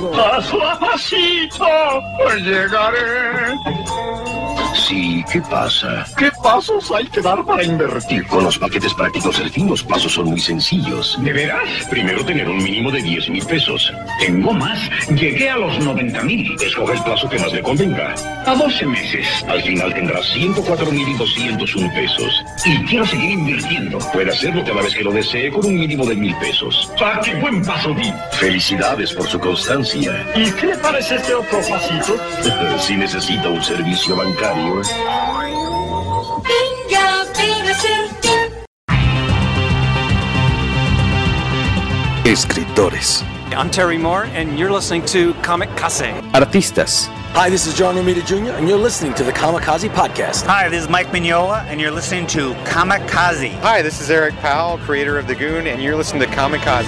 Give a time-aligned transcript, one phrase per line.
[0.00, 1.66] Paso a pasito,
[2.42, 3.54] llegaré.
[4.74, 6.04] Sí, ¿qué pasa?
[6.18, 8.26] ¿Qué pasos hay que dar para invertir?
[8.26, 11.16] Con los paquetes prácticos del fin, los pasos son muy sencillos.
[11.22, 11.68] ¿De veras?
[11.90, 13.92] Primero tener un mínimo de 10 mil pesos.
[14.20, 14.78] Tengo más.
[15.10, 16.56] Llegué a los 90 mil.
[16.60, 18.14] Escoge el plazo que más le convenga.
[18.46, 19.26] A 12 meses.
[19.48, 22.44] Al final tendrás 104 mil y 201 pesos.
[22.64, 23.98] Y quiero seguir invirtiendo.
[24.12, 26.90] Puede hacerlo cada vez que lo desee con un mínimo de mil pesos.
[27.00, 28.12] ¡Ah, qué buen paso di!
[28.32, 30.26] Felicidades por su constancia.
[30.34, 32.16] ¿Y qué le parece este otro pasito?
[32.80, 34.63] si necesita un servicio bancario.
[42.24, 43.22] Escritores.
[43.54, 46.00] I'm Terry Moore, and you're listening to Comic Case.
[46.32, 47.06] Artistas.
[47.34, 50.46] Hi, this is John Romita Jr., and you're listening to the Kamikaze Podcast.
[50.46, 53.52] Hi, this is Mike Mignola, and you're listening to Kamikaze.
[53.60, 56.84] Hi, this is Eric Powell, creator of The Goon, and you're listening to Kamikaze.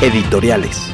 [0.00, 0.93] Editoriales.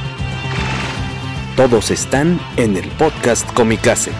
[1.55, 4.11] Todos están en el podcast Comicase.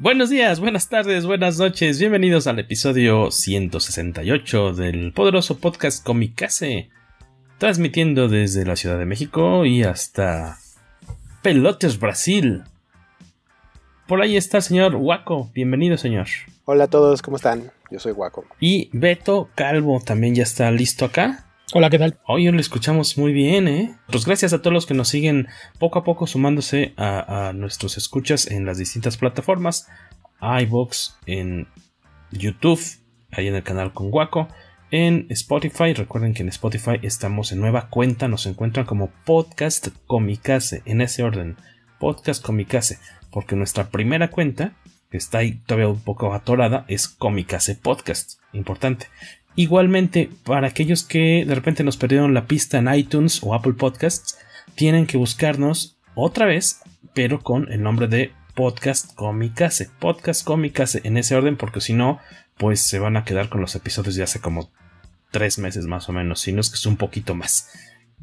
[0.00, 6.88] Buenos días, buenas tardes, buenas noches, bienvenidos al episodio 168 del poderoso podcast Comicase,
[7.58, 10.58] transmitiendo desde la Ciudad de México y hasta
[11.42, 12.62] Pelotes, Brasil.
[14.06, 16.28] Por ahí está el señor Waco, bienvenido señor.
[16.64, 17.72] Hola a todos, ¿cómo están?
[17.90, 18.44] Yo soy Waco.
[18.60, 21.44] Y Beto Calvo también ya está listo acá.
[21.74, 22.18] Hola, ¿qué tal?
[22.26, 23.94] Hoy lo escuchamos muy bien, ¿eh?
[24.10, 27.98] Pues gracias a todos los que nos siguen poco a poco sumándose a, a nuestros
[27.98, 29.88] escuchas en las distintas plataformas.
[30.40, 31.68] iBox, en
[32.30, 32.80] YouTube,
[33.32, 34.48] ahí en el canal con Guaco,
[34.90, 35.92] en Spotify.
[35.92, 41.22] Recuerden que en Spotify estamos en nueva cuenta, nos encuentran como Podcast Comicase, en ese
[41.22, 41.56] orden.
[41.98, 42.98] Podcast Comicase,
[43.30, 44.74] porque nuestra primera cuenta,
[45.10, 48.40] que está ahí todavía un poco atorada, es Comicase Podcast.
[48.52, 49.06] Importante.
[49.56, 54.38] Igualmente, para aquellos que de repente nos perdieron la pista en iTunes o Apple Podcasts,
[54.74, 56.80] tienen que buscarnos otra vez,
[57.14, 59.88] pero con el nombre de Podcast Comicase.
[60.00, 62.18] Podcast Comicase en ese orden, porque si no,
[62.56, 64.72] pues se van a quedar con los episodios de hace como
[65.30, 67.70] tres meses más o menos, si no es que es un poquito más.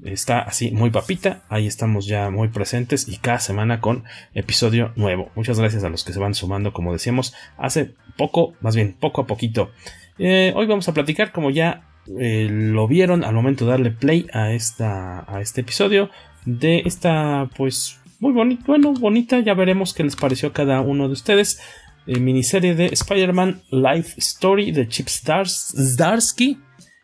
[0.03, 4.03] Está así muy papita, ahí estamos ya muy presentes y cada semana con
[4.33, 5.31] episodio nuevo.
[5.35, 9.21] Muchas gracias a los que se van sumando, como decíamos, hace poco, más bien poco
[9.21, 9.71] a poquito.
[10.19, 11.87] Eh, hoy vamos a platicar, como ya
[12.19, 16.09] eh, lo vieron al momento de darle play a, esta, a este episodio,
[16.43, 21.07] de esta, pues, muy bonita, bueno, bonita, ya veremos qué les pareció a cada uno
[21.07, 21.61] de ustedes.
[22.07, 26.59] Eh, miniserie de Spider-Man Life Story de Chip Stars, Zdarsky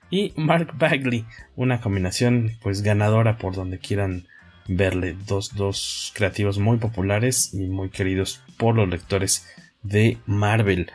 [0.10, 1.26] y Mark Bagley.
[1.56, 4.28] Una combinación, pues, ganadora por donde quieran
[4.68, 5.16] verle.
[5.28, 9.48] Dos, dos creativos muy populares y muy queridos por los lectores
[9.82, 10.92] de Marvel.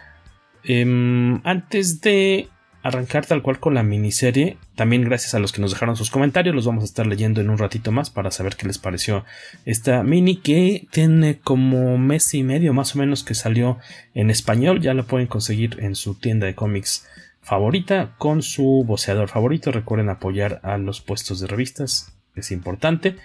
[0.62, 2.48] Eh, antes de
[2.86, 6.54] arrancar tal cual con la miniserie, también gracias a los que nos dejaron sus comentarios,
[6.54, 9.24] los vamos a estar leyendo en un ratito más para saber qué les pareció
[9.64, 13.78] esta mini que tiene como mes y medio más o menos que salió
[14.14, 17.06] en español, ya la pueden conseguir en su tienda de cómics
[17.42, 23.16] favorita con su voceador favorito, recuerden apoyar a los puestos de revistas, es importante.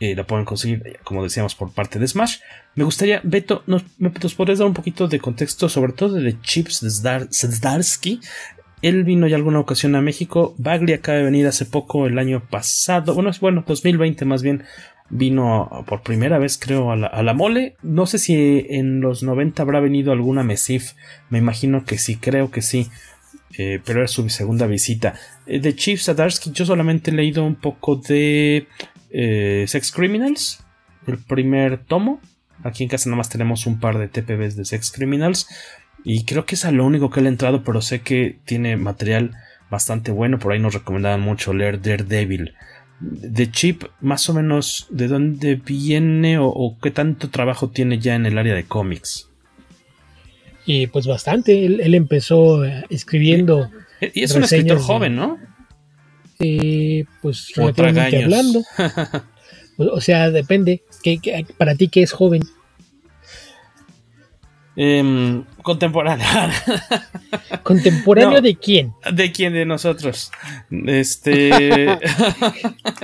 [0.00, 2.38] Eh, la pueden conseguir, como decíamos, por parte de Smash.
[2.74, 6.40] Me gustaría, Beto, ¿nos, ¿me nos podrías dar un poquito de contexto, sobre todo de
[6.40, 8.20] Chips Zdarsky?
[8.84, 10.54] Él vino ya alguna ocasión a México.
[10.58, 13.14] Bagley acaba de venir hace poco, el año pasado.
[13.14, 14.64] Bueno, es bueno, 2020 más bien.
[15.08, 17.76] Vino por primera vez, creo, a la, mole.
[17.82, 20.92] No sé si en los 90 habrá venido alguna Mesif.
[21.30, 22.88] Me imagino que sí, creo que sí.
[23.56, 25.14] Eh, pero era su segunda visita.
[25.46, 28.66] Eh, de Chief Zdarsky, yo solamente he leído un poco de
[29.08, 30.62] eh, Sex Criminals,
[31.06, 32.20] el primer tomo.
[32.62, 35.48] Aquí en casa nomás tenemos un par de TPBs de Sex Criminals.
[36.04, 38.76] Y creo que es a lo único que le he entrado, pero sé que tiene
[38.76, 39.32] material
[39.70, 40.38] bastante bueno.
[40.38, 42.54] Por ahí nos recomendaban mucho leer Daredevil.
[43.00, 48.14] De Chip, más o menos, ¿de dónde viene o, o, qué tanto trabajo tiene ya
[48.14, 49.30] en el área de cómics?
[50.66, 51.64] Y pues bastante.
[51.64, 53.70] Él, él empezó escribiendo.
[54.00, 55.38] Y, y es un escritor joven, ¿no?
[56.38, 58.62] Eh, pues relativamente hablando.
[59.78, 60.82] o sea, depende.
[61.02, 62.42] ¿Qué, para ti qué es joven?
[64.76, 66.26] Eh, contemporáneo.
[67.62, 68.92] ¿Contemporáneo de quién?
[69.12, 69.52] ¿De quién?
[69.52, 70.32] De nosotros.
[70.86, 71.50] Este.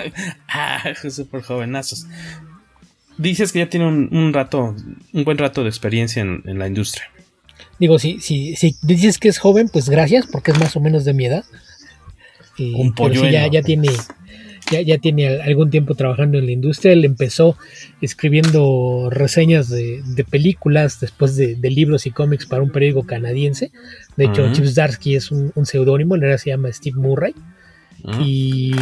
[0.48, 2.06] ah, súper jovenazos.
[3.18, 4.74] Dices que ya tiene un, rato,
[5.12, 7.04] un buen rato de experiencia en, la industria.
[7.78, 11.04] Digo, si, si, si, dices que es joven, pues gracias, porque es más o menos
[11.04, 11.44] de mi edad.
[12.58, 13.28] un pollo.
[13.28, 13.90] ya, ya tiene
[14.70, 16.92] ya, ya tiene algún tiempo trabajando en la industria.
[16.92, 17.56] Él empezó
[18.00, 23.70] escribiendo reseñas de, películas después de, libros y cómics para un periódico canadiense.
[24.16, 27.34] De hecho, Chip Zdarsky es un, seudónimo, en realidad se llama Steve Murray.
[28.18, 28.72] Y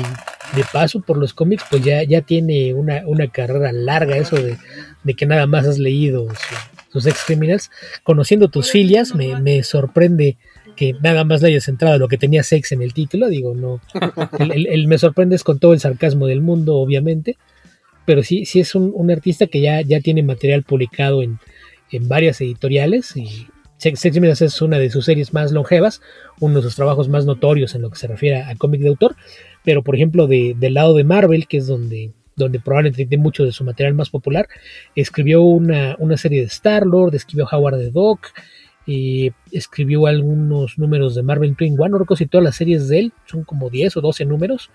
[0.54, 3.02] de paso por los cómics, pues ya, ya tiene una,
[3.32, 6.28] carrera larga, eso de, que nada más has leído
[6.92, 7.70] sus ex criminals.
[8.02, 10.36] Conociendo tus filias, me, me sorprende
[10.78, 13.52] que nada más le hayas entrado a lo que tenía sex en el título, digo,
[13.52, 13.80] no.
[14.38, 17.36] El, me sorprendes con todo el sarcasmo del mundo, obviamente,
[18.04, 21.40] pero sí, sí es un, artista que ya, ya tiene material publicado en,
[22.02, 23.48] varias editoriales y
[23.78, 26.00] Sex Criminals es una de sus series más longevas,
[26.38, 29.16] uno de sus trabajos más notorios en lo que se refiere a cómic de autor,
[29.64, 33.44] pero por ejemplo de, del lado de Marvel, que es donde, donde probablemente tiene mucho
[33.44, 34.46] de su material más popular,
[34.94, 37.90] escribió una, una serie de Star-Lord, escribió Howard the
[38.88, 42.98] Duck, escribió algunos números de Marvel Twin One, no recuerdo si todas las series de
[43.00, 44.70] él, son como 10 o 12 números.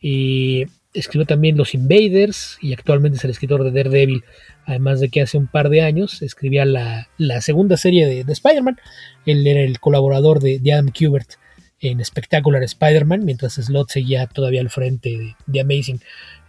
[0.00, 4.24] Y escribió también Los Invaders y actualmente es el escritor de Daredevil,
[4.66, 7.08] además de que hace un par de años escribía la,
[7.40, 8.78] segunda serie de, Spider-Man.
[9.26, 11.34] Él era el colaborador de, Adam Kubert
[11.80, 16.00] en Spectacular Spider-Man, mientras Slot seguía todavía al frente de, Amazing.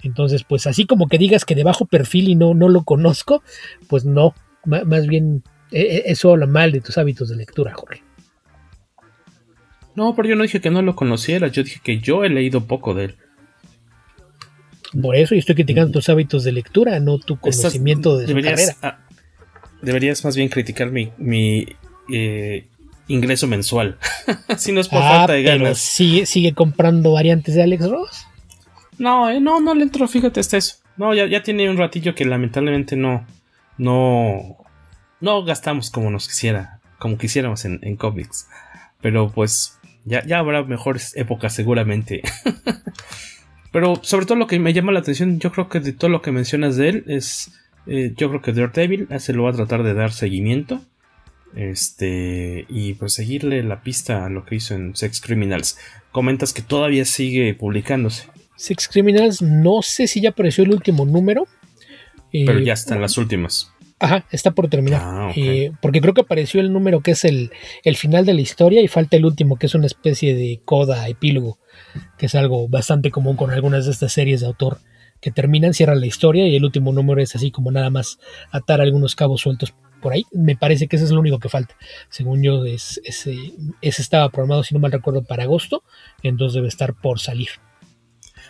[0.01, 3.43] Entonces, pues así como que digas que de bajo perfil y no, no lo conozco,
[3.87, 4.35] pues no,
[4.65, 8.03] más bien eso habla mal de tus hábitos de lectura, Jorge.
[9.95, 12.65] No, pero yo no dije que no lo conociera, yo dije que yo he leído
[12.65, 13.15] poco de él.
[15.01, 18.75] Por eso yo estoy criticando tus hábitos de lectura, no tu conocimiento de su carrera.
[18.81, 18.99] Ah,
[19.81, 21.65] deberías más bien criticar mi, mi
[22.11, 22.67] eh,
[23.07, 23.97] ingreso mensual.
[24.57, 25.79] si no es por ah, falta de ganas.
[25.79, 28.27] Sigue, sigue comprando variantes de Alex Ross.
[28.99, 30.75] No, eh, no, no le entro, fíjate hasta eso.
[30.95, 33.25] No, ya, ya tiene un ratillo que lamentablemente no,
[33.77, 34.62] no,
[35.23, 38.49] no gastamos como nos quisiera, como quisiéramos en, cómics.
[39.01, 42.21] Pero pues ya, ya habrá mejores épocas seguramente.
[43.71, 46.21] Pero sobre todo lo que me llama la atención, yo creo que de todo lo
[46.21, 47.53] que mencionas de él es,
[47.87, 50.81] eh, yo creo que Daredevil, se lo va a tratar de dar seguimiento.
[51.55, 55.77] Este, y pues seguirle la pista a lo que hizo en Sex Criminals.
[56.11, 58.27] Comentas que todavía sigue publicándose.
[58.57, 61.47] Sex Criminals, no sé si ya apareció el último número.
[62.31, 63.72] Pero ya están las últimas.
[64.03, 65.01] Ajá, está por terminar.
[65.01, 67.51] Ah, eh, porque creo que apareció el número que es el,
[67.95, 71.57] final de la historia y falta el último que es una especie de coda, epílogo,
[72.17, 74.79] que es algo bastante común con algunas de estas series de autor
[75.21, 78.19] que terminan, cierran la historia y el último número es así como nada más
[78.51, 80.25] atar algunos cabos sueltos por ahí.
[80.33, 81.77] Me parece que ese es lo único que falta.
[82.09, 85.81] Según yo, ese, ese estaba programado, si no mal recuerdo, para agosto,
[86.23, 87.47] entonces debe estar por salir.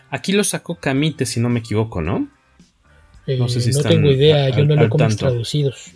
[0.09, 2.27] Aquí lo sacó Camite, si no me equivoco, ¿no?
[3.27, 5.91] No sé si no tengo idea, yo no leo cómics traducidos.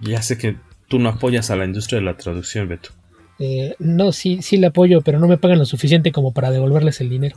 [0.00, 0.56] Ya sé que
[0.88, 2.90] tú no apoyas a la industria de la traducción, Beto.
[3.38, 7.00] Eh, no, sí, sí la apoyo, pero no me pagan lo suficiente como para devolverles
[7.00, 7.36] el dinero.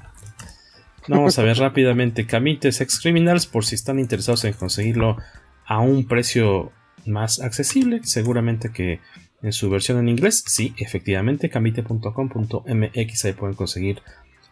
[1.07, 2.27] vamos a ver rápidamente.
[2.27, 5.17] Camites Ex Criminals, por si están interesados en conseguirlo
[5.65, 6.71] a un precio
[7.05, 8.99] más accesible, seguramente que
[9.41, 14.01] en su versión en inglés, sí, efectivamente, camite.com.mx, ahí pueden conseguir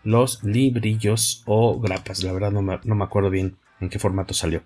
[0.03, 2.24] los librillos o grapas.
[2.24, 4.63] La verdad no me acuerdo bien en qué formato salió.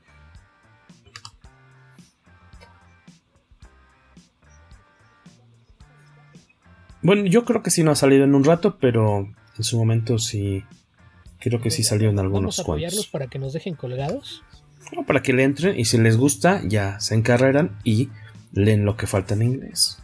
[7.01, 10.17] Bueno, yo creo que sí no ha salido en un rato, pero en su momento
[10.17, 10.63] sí.
[11.39, 14.43] Creo que sí salió en algunos ¿Vamos a apoyarlos para que nos dejen colgados?
[14.93, 18.09] No, para que le entren y si les gusta, ya se encarreran y
[18.51, 19.99] leen lo que falta en inglés.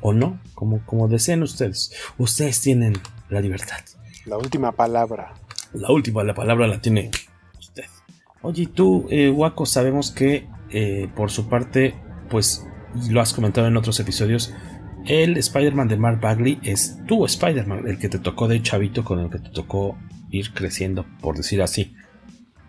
[0.00, 1.92] O no, como, como deseen ustedes.
[2.18, 2.94] Ustedes tienen
[3.30, 3.80] la libertad.
[4.24, 5.34] La última palabra.
[5.72, 7.10] La última, la palabra la tiene
[8.42, 11.94] Oye, tú, eh, Waco, sabemos que eh, por su parte,
[12.28, 12.66] pues,
[13.08, 14.52] lo has comentado en otros episodios,
[15.06, 19.18] el Spider-Man de Mark Bagley es tu Spider-Man, el que te tocó de chavito, con
[19.18, 19.96] el que te tocó
[20.30, 21.94] ir creciendo, por decir así,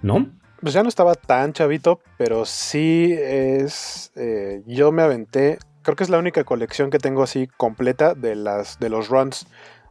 [0.01, 0.31] ¿no?
[0.59, 4.11] Pues ya no estaba tan chavito, pero sí es.
[4.15, 5.57] Eh, yo me aventé.
[5.81, 9.45] Creo que es la única colección que tengo así completa de las de los runs,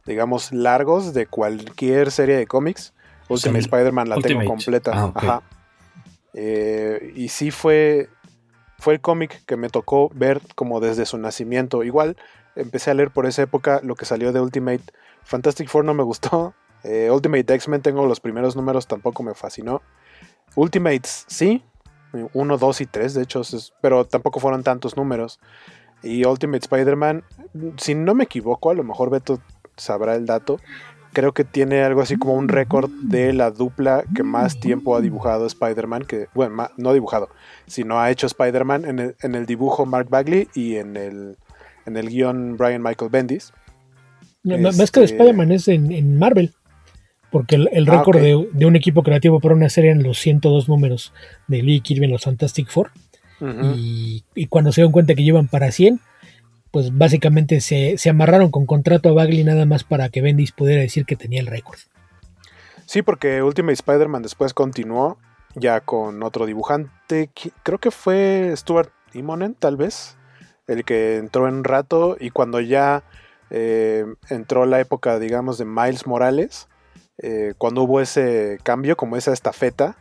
[0.07, 2.93] digamos, largos de cualquier serie de cómics.
[3.29, 4.91] Ultimate Spider-Man la tengo completa.
[4.93, 5.43] Ah, Ajá.
[6.33, 8.09] Eh, y sí fue,
[8.79, 11.83] fue el cómic que me tocó ver como desde su nacimiento.
[11.83, 12.17] Igual
[12.55, 14.83] empecé a leer por esa época lo que salió de Ultimate.
[15.23, 16.53] Fantastic Four no me gustó.
[16.85, 19.81] Eh, Ultimate X-Men tengo los primeros números, tampoco me fascinó.
[20.57, 21.63] Ultimates sí,
[22.33, 23.41] 1, 2 y 3 de hecho,
[23.79, 25.39] pero tampoco fueron tantos números.
[26.01, 27.23] Y Ultimate Spider-Man,
[27.77, 29.39] si no me equivoco, a lo mejor Beto
[29.77, 30.59] sabrá el dato,
[31.13, 35.01] creo que tiene algo así como un récord de la dupla que más tiempo ha
[35.01, 37.29] dibujado Spider-Man, que, bueno, no ha dibujado,
[37.67, 41.37] sino ha hecho Spider-Man en el, en el, dibujo Mark Bagley y en el,
[41.85, 43.53] en el guion Brian Michael Bendis.
[44.43, 46.51] Más que de este, Spider-Man es en, Marvel,
[47.31, 51.13] porque el, ah, récord de, un equipo creativo para una serie en los 102 números
[51.47, 52.91] de Lee Kirby en los Fantastic Four.
[53.75, 55.99] y, y, cuando se dan cuenta que llevan para 100,
[56.73, 61.05] pues básicamente se, amarraron con contrato a Bagley nada más para que Bendis pudiera decir
[61.05, 61.77] que tenía el récord.
[62.87, 65.19] Sí, porque Ultimate Spider-Man después continuó
[65.53, 67.29] ya con otro dibujante,
[67.61, 70.17] creo que fue Stuart Imonen tal vez,
[70.65, 73.03] el que entró en un rato y cuando ya
[73.51, 76.69] eh, entró la época, digamos, de Miles Morales,
[77.19, 79.95] eh, cuando hubo ese cambio, como esa estafeta,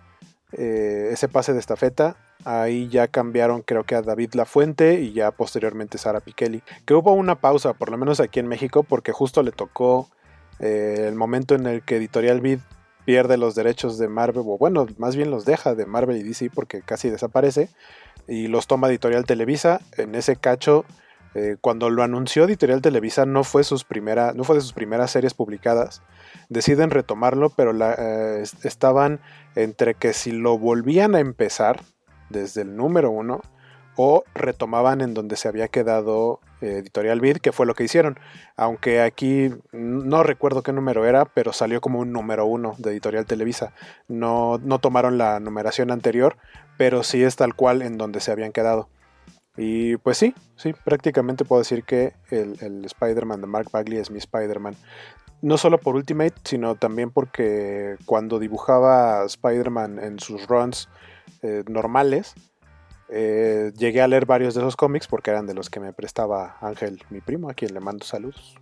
[0.52, 5.30] eh, ese pase de estafeta, Ahí ya cambiaron creo que a David Lafuente y ya
[5.30, 6.62] posteriormente Sara Pikeli.
[6.84, 10.08] Que hubo una pausa, por lo menos aquí en México, porque justo le tocó
[10.58, 12.61] eh, el momento en el que Editorial Vid
[13.04, 16.50] pierde los derechos de Marvel, o bueno, más bien los deja de Marvel y DC
[16.54, 17.68] porque casi desaparece,
[18.28, 19.80] y los toma Editorial Televisa.
[19.96, 20.84] En ese cacho,
[21.34, 25.11] eh, cuando lo anunció Editorial Televisa, no fue, sus primera, no fue de sus primeras
[25.11, 26.02] series publicadas.
[26.49, 29.20] Deciden retomarlo, pero eh, estaban
[29.54, 31.80] entre que si lo volvían a empezar,
[32.33, 33.41] desde el número uno
[33.97, 38.19] o retomaban en donde se había quedado eh, Editorial Vid, que fue lo que hicieron.
[38.57, 43.27] Aunque aquí no recuerdo qué número era, pero salió como un número uno de Editorial
[43.27, 43.75] Televisa.
[44.09, 46.37] No, no tomaron la numeración anterior,
[46.79, 48.89] pero sí es tal cual en donde se habían quedado.
[49.57, 54.11] Y pues sí, sí, prácticamente puedo decir que el, el Spider-Man de Mark Bagley es
[54.11, 54.77] mi Spider-Man.
[55.42, 60.88] No solo por Ultimate, sino también porque cuando dibujaba Spider-Man en sus runs
[61.42, 62.34] eh, normales,
[63.08, 66.56] eh, llegué a leer varios de esos cómics porque eran de los que me prestaba
[66.61, 68.54] Ángel, mi primo, a quien le mando saludos.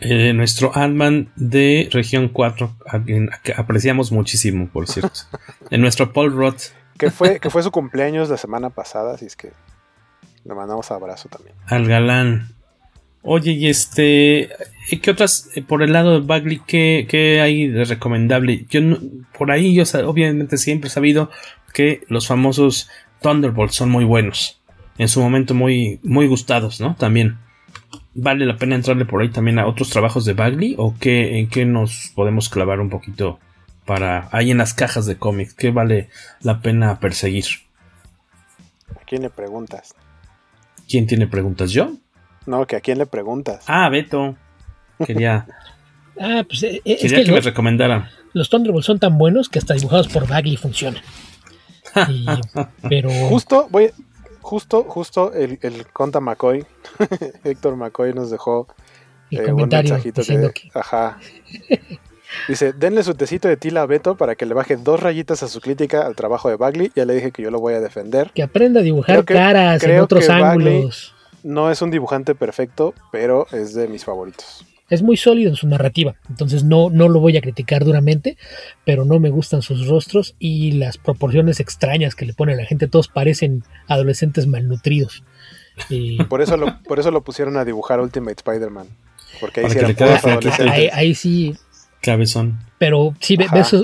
[0.00, 5.20] Eh, nuestro Ant-Man de Región 4, a quien apreciamos muchísimo, por cierto.
[5.70, 6.72] en nuestro Paul Roth.
[6.98, 9.52] Que fue, que fue su cumpleaños la semana pasada, así es que
[10.44, 11.56] le mandamos abrazo también.
[11.66, 12.55] Al galán.
[13.28, 14.50] Oye, y este,
[15.02, 18.66] ¿qué otras, eh, por el lado de Bagley, qué, hay de recomendable?
[18.70, 18.80] Yo
[19.36, 21.28] por ahí yo obviamente siempre he sabido
[21.74, 22.88] que los famosos
[23.20, 24.62] Thunderbolts son muy buenos.
[24.96, 26.94] En su momento muy, muy gustados, ¿no?
[26.94, 27.38] También.
[28.14, 30.76] ¿Vale la pena entrarle por ahí también a otros trabajos de Bagley?
[30.78, 33.40] ¿O qué, en qué nos podemos clavar un poquito
[33.84, 35.52] para ahí en las cajas de cómics?
[35.52, 36.10] ¿Qué vale
[36.42, 37.46] la pena perseguir?
[38.94, 39.96] ¿A quién le preguntas?
[40.88, 41.72] ¿Quién tiene preguntas?
[41.72, 41.90] ¿Yo?
[42.46, 43.64] No, que a quién le preguntas.
[43.66, 44.36] Ah, Beto.
[45.04, 45.46] Quería.
[46.20, 48.10] ah, pues eh, eh, quería que, me recomendara.
[48.32, 51.02] Los Thunderbolts son tan buenos que hasta dibujados por Bagley funcionan.
[52.88, 53.10] pero.
[53.10, 53.90] Justo, voy.
[54.40, 56.64] Justo, justo el, el Conta McCoy,
[57.44, 58.68] Héctor McCoy nos dejó
[59.32, 61.18] eh, un mensajito que, Ajá.
[62.46, 65.48] Dice, denle su tecito de tila a Beto para que le baje dos rayitas a
[65.48, 66.92] su crítica al trabajo de Bagley.
[66.94, 68.30] Ya le dije que yo lo voy a defender.
[68.34, 71.15] Que aprenda a dibujar caras en otros ángulos
[71.46, 74.66] no es un dibujante perfecto, pero es de mis favoritos.
[74.90, 78.36] Es muy sólido en su narrativa, entonces no, no lo voy a criticar duramente,
[78.84, 82.64] pero no me gustan sus rostros y las proporciones extrañas que le pone a la
[82.66, 82.86] gente.
[82.86, 85.24] Todos parecen adolescentes malnutridos.
[85.88, 86.22] Y...
[86.24, 88.86] Por, eso lo, por eso lo pusieron a dibujar Ultimate Spider-Man.
[89.40, 91.54] Porque ahí sí Ahí, sí.
[92.00, 92.60] Cabezón.
[92.78, 93.36] Pero sí,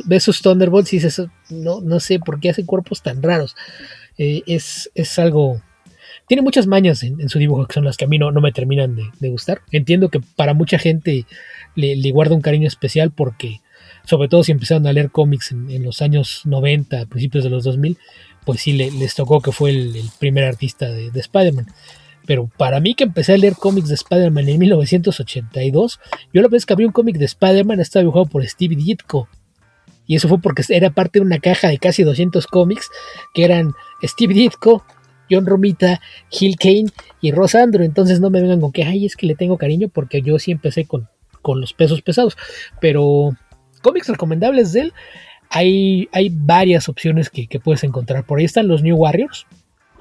[0.06, 3.56] ves, sus, Thunderbolts y dices, no, no sé por qué hace cuerpos tan raros.
[4.18, 5.60] Eh, es, es algo
[6.32, 8.96] tiene muchas mañas en, su dibujo que son las que a mí no, me terminan
[8.96, 9.60] de, gustar.
[9.70, 11.26] Entiendo que para mucha gente
[11.74, 13.60] le, guarda un cariño especial porque,
[14.06, 17.98] sobre todo si empezaron a leer cómics en, los años 90, principios de los 2000,
[18.46, 21.66] pues sí les tocó que fue el, primer artista de, Spider-Man.
[22.24, 26.00] Pero para mí que empecé a leer cómics de Spider-Man en 1982,
[26.32, 29.28] yo la vez que abrí un cómic de Spider-Man estaba dibujado por Steve Ditko.
[30.06, 32.88] Y eso fue porque era parte de una caja de casi 200 cómics
[33.34, 34.82] que eran Steve Ditko,
[35.30, 36.86] John Romita, Gil Kane
[37.20, 37.84] y Rosandro.
[37.84, 40.52] Entonces no me vengan con que, ay, es que le tengo cariño porque yo sí
[40.52, 41.08] empecé con,
[41.40, 42.36] con los pesos pesados.
[42.80, 43.36] Pero
[43.82, 44.92] cómics recomendables de él,
[45.50, 48.24] hay, hay varias opciones que, puedes encontrar.
[48.24, 49.46] Por ahí están los New Warriors,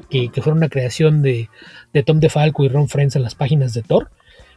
[0.10, 1.50] que, fueron una creación de,
[1.94, 4.10] de Tom DeFalco y Ron Friends en las páginas de Thor.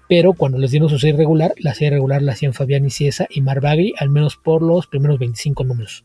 [0.07, 3.41] Pero cuando les dieron su serie regular, la serie regular la hacían Fabián Ciesa y
[3.41, 6.05] Mar Bagri, al menos por los primeros 25 números.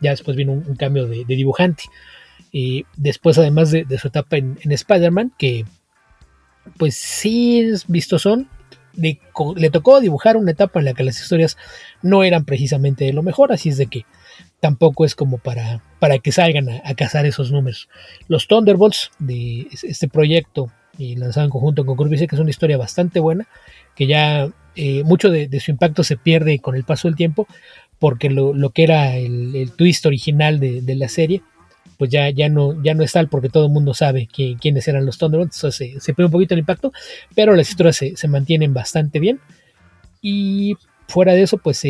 [0.00, 1.84] Ya después vino un, cambio de dibujante.
[2.56, 5.64] Y después, además de, su etapa en, Spider-Man, que
[6.78, 8.48] pues sí es vistosón,
[8.94, 11.56] le tocó dibujar una etapa en la que las historias
[12.00, 14.06] no eran precisamente lo mejor, así es de que
[14.60, 17.88] tampoco es como para, para que salgan a, cazar esos números.
[18.28, 22.78] Los Thunderbolts de este proyecto y lanzado en conjunto con Kirby, que es una historia
[22.78, 23.48] bastante buena,
[23.96, 27.46] que ya eh, mucho de, su impacto se pierde con el paso del tiempo,
[27.98, 31.42] porque lo, que era el, twist original de, la serie,
[31.98, 35.06] pues ya, ya, no, ya no es tal, porque todo el mundo sabe quiénes eran
[35.06, 36.92] los Thunderbolts, se, se pierde un poquito el impacto,
[37.34, 39.40] pero las historias se, mantienen bastante bien.
[40.20, 40.76] Y
[41.08, 41.82] fuera de eso, pues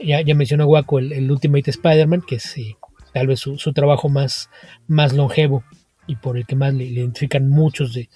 [0.00, 2.76] ya, ya mencionó Waco el, Ultimate Spider-Man, que es eh,
[3.12, 4.50] tal vez su, trabajo más,
[4.86, 5.64] más longevo
[6.06, 8.08] y por el que más le, identifican muchos de,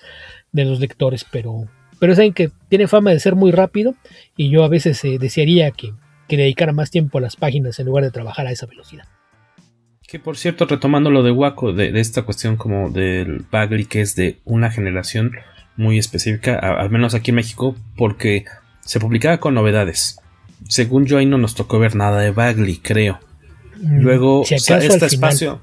[0.52, 3.94] los lectores, pero, pero saben que tiene fama de ser muy rápido
[4.36, 5.94] y yo a veces eh, desearía que,
[6.28, 9.06] dedicara más tiempo a las páginas en lugar de trabajar a esa velocidad.
[10.08, 14.16] Que por cierto, retomando lo de Waco, de, esta cuestión como del Bagley, que es
[14.16, 15.32] de una generación
[15.76, 18.46] muy específica, al menos aquí en México, porque
[18.80, 20.18] se publicaba con novedades.
[20.66, 23.20] Según yo ahí no nos tocó ver nada de Bagley, creo.
[23.82, 25.60] Mm, Luego, este espacio.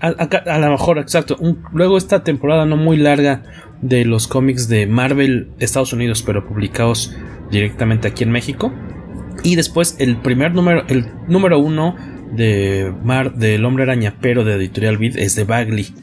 [0.00, 1.36] A, lo mejor, exacto.
[1.70, 3.42] luego esta temporada no muy larga
[3.82, 7.14] de los cómics de Marvel Estados Unidos, pero publicados
[7.50, 8.72] directamente aquí en México.
[9.42, 14.54] Y después el primer número, el número uno de Mar del Hombre Araña, pero de
[14.54, 15.94] Editorial Vid, es de Bagley.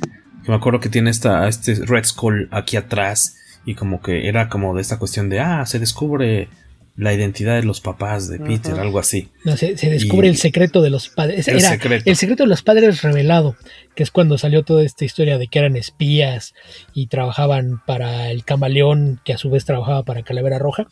[0.48, 3.38] me acuerdo que tiene esta, este Red Skull aquí atrás.
[3.66, 6.50] Y como que era como de esta cuestión de, ah, se descubre
[6.96, 9.30] la identidad de los papás de Peter, algo así.
[9.44, 11.48] No, se, descubre el secreto de los padres.
[11.48, 12.04] El, secreto.
[12.08, 13.56] el secreto de los padres revelado,
[13.96, 16.54] que es cuando salió toda esta historia de que eran espías
[16.94, 20.88] y trabajaban para el camaleón, que a su vez trabajaba para Calavera Roja.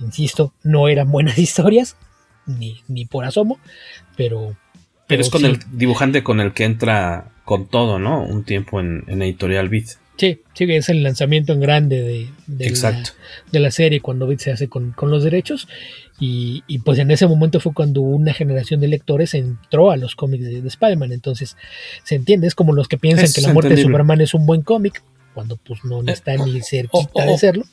[0.00, 1.96] Insisto, no eran buenas historias,
[2.46, 3.58] ni, ni por asomo,
[4.16, 4.56] pero...
[5.06, 8.22] Pero, es con el dibujante con el que entra con todo, ¿no?
[8.22, 10.02] Un tiempo en, en Editorial Beat.
[10.16, 13.02] Sí, sí, es el lanzamiento en grande de, de, la,
[13.50, 15.68] de la, serie cuando Bit se hace con, los derechos.
[16.20, 20.44] Y, pues en ese momento fue cuando una generación de lectores entró a los cómics
[20.44, 21.12] de, Spider-Man.
[21.12, 21.56] Entonces
[22.04, 24.62] se entiende, es como los que piensan que la muerte de Superman es un buen
[24.62, 25.02] cómic,
[25.34, 27.64] cuando pues no, eh, está ni cerquita de serlo.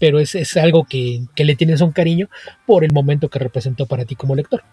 [0.00, 2.28] Pero es, es algo que, que, le tienes un cariño
[2.66, 4.64] por el momento que representó para ti como lector.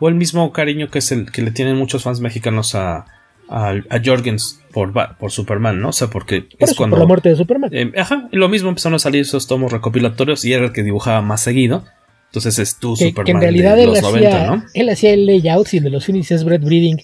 [0.00, 3.06] O el mismo cariño que, es el, que le tienen muchos fans mexicanos a,
[3.48, 5.88] a, a Jorgens por, por Superman, ¿no?
[5.88, 6.94] O sea, porque es cuando.
[6.94, 7.70] Por la muerte de Superman.
[7.72, 11.22] Eh, ajá, lo mismo empezaron a salir esos tomos recopilatorios y era el que dibujaba
[11.22, 11.84] más seguido.
[12.26, 13.24] Entonces es tu Superman.
[13.24, 14.64] Que en realidad de él, los hacía, 90, ¿no?
[14.74, 17.00] él hacía el layout y de los finis es Brett Breeding.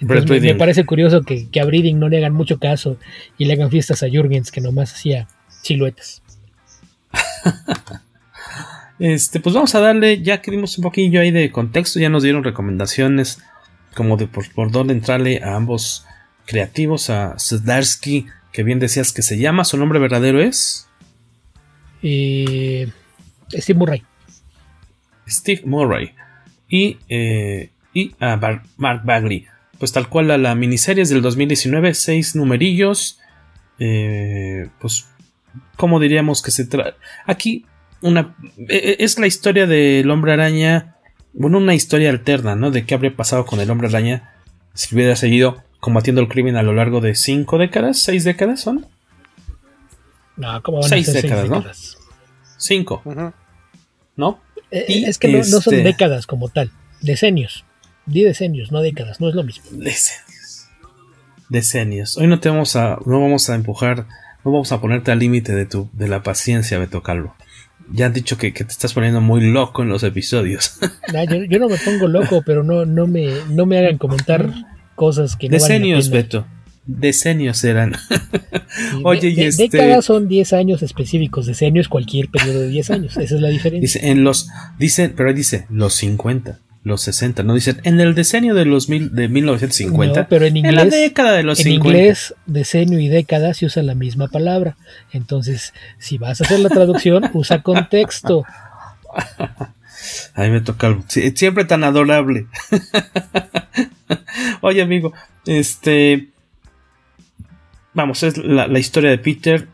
[0.00, 2.98] Entonces me, parece curioso que, que, a Breeding no le hagan mucho caso
[3.38, 5.28] y le hagan fiestas a Jurgens, que nomás hacía
[5.62, 6.22] siluetas.
[8.98, 12.22] este, pues vamos a darle, ya que dimos un poquillo ahí de contexto, ya nos
[12.22, 13.42] dieron recomendaciones
[13.94, 16.06] como de por, por dónde entrarle a ambos
[16.46, 20.88] creativos, a Zdarsky, que bien decías que se llama, su nombre verdadero es...
[22.02, 22.90] Eh,
[23.52, 24.02] Steve Murray.
[25.28, 26.12] Steve Murray.
[26.68, 28.36] Y, eh, y a
[28.76, 29.46] Mark Bagley.
[29.78, 33.20] Pues tal cual a la miniserie del 2019, seis numerillos.
[33.78, 35.06] Eh, pues,
[35.76, 36.96] ¿cómo diríamos que se trata?
[37.26, 37.66] Aquí,
[38.02, 38.36] una,
[38.68, 40.96] e, e, es la historia del hombre araña
[41.38, 42.70] bueno, una historia alterna, ¿no?
[42.70, 44.32] De qué habría pasado con el hombre araña
[44.72, 48.86] si hubiera seguido combatiendo el crimen a lo largo de cinco décadas, seis décadas son.
[50.36, 51.64] No, ¿cómo van seis, a ser décadas, ¿no?
[52.56, 53.02] Cinco.
[54.16, 54.40] ¿No?
[54.70, 57.64] Eh, es que no, son este décadas como tal, decenios.
[58.06, 59.64] Di decenios, no décadas, no es lo mismo.
[59.72, 60.68] Decenios.
[61.50, 62.16] Decenios.
[62.16, 64.06] Hoy no te vamos a, no vamos a empujar,
[64.42, 67.35] no vamos a ponerte al límite de tu, de la paciencia, Beto Calvo
[67.92, 70.78] ya han dicho que, te estás poniendo muy loco en los episodios.
[71.48, 74.52] yo, no me pongo loco, pero no, no, me, no me hagan comentar
[74.94, 76.46] cosas que no Decenios, Beto.
[76.86, 77.94] Decenios eran.
[79.04, 79.64] Oye, y este...
[79.64, 83.80] Décadas son 10 años específicos, decenios cualquier periodo de 10 años, esa es la diferencia.
[83.80, 88.54] Dice, en los, dice, pero dice, los 50 los 60, no dicen en el decenio
[88.54, 91.72] de los mil, de 1950, no, pero en, inglés, en la década de los en
[91.72, 94.76] inglés, decenio y década se usa la misma palabra.
[95.10, 98.44] Entonces, si vas a hacer la traducción, usa contexto.
[100.34, 102.46] A mí me toca siempre tan adorable.
[104.60, 105.12] Oye, amigo,
[105.44, 106.28] este
[107.94, 109.66] vamos, es la, la, historia de Peter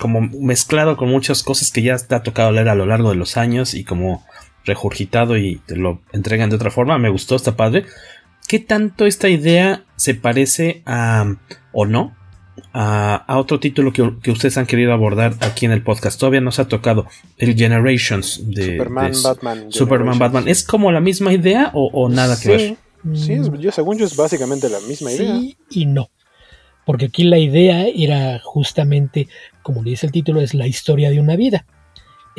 [0.00, 3.16] como mezclado con muchas cosas que ya te ha tocado leer a lo largo de
[3.16, 4.26] los años y como
[4.64, 6.98] regurgitado y te lo entregan de otra forma.
[6.98, 7.84] Me gustó, está padre.
[8.46, 11.34] ¿Qué tanto esta idea se parece a,
[11.72, 12.16] o no,
[12.72, 16.18] a, otro título que, ustedes han querido abordar aquí en el podcast?
[16.18, 19.72] Todavía no se ha tocado el Generations de Superman, Batman.
[19.72, 20.48] Superman, Batman.
[20.48, 22.76] ¿Es como la misma idea o, nada que ver?
[23.14, 25.38] Sí, yo, según yo es básicamente la misma idea.
[25.38, 26.08] Sí y no.
[26.86, 29.28] Porque aquí la idea era justamente,
[29.62, 31.66] como le dice el título, es la historia de una vida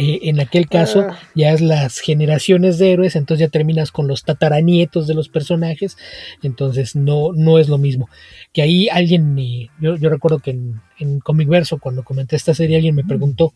[0.02, 1.20] Eh, en aquel caso ah.
[1.36, 5.98] ya es las generaciones de héroes, entonces ya terminas con los tataranietos de los personajes,
[6.42, 8.08] entonces no, no es lo mismo.
[8.54, 9.36] Que ahí alguien,
[9.82, 13.54] yo, yo recuerdo que en, en Comic Verso, cuando comenté esta serie, alguien me preguntó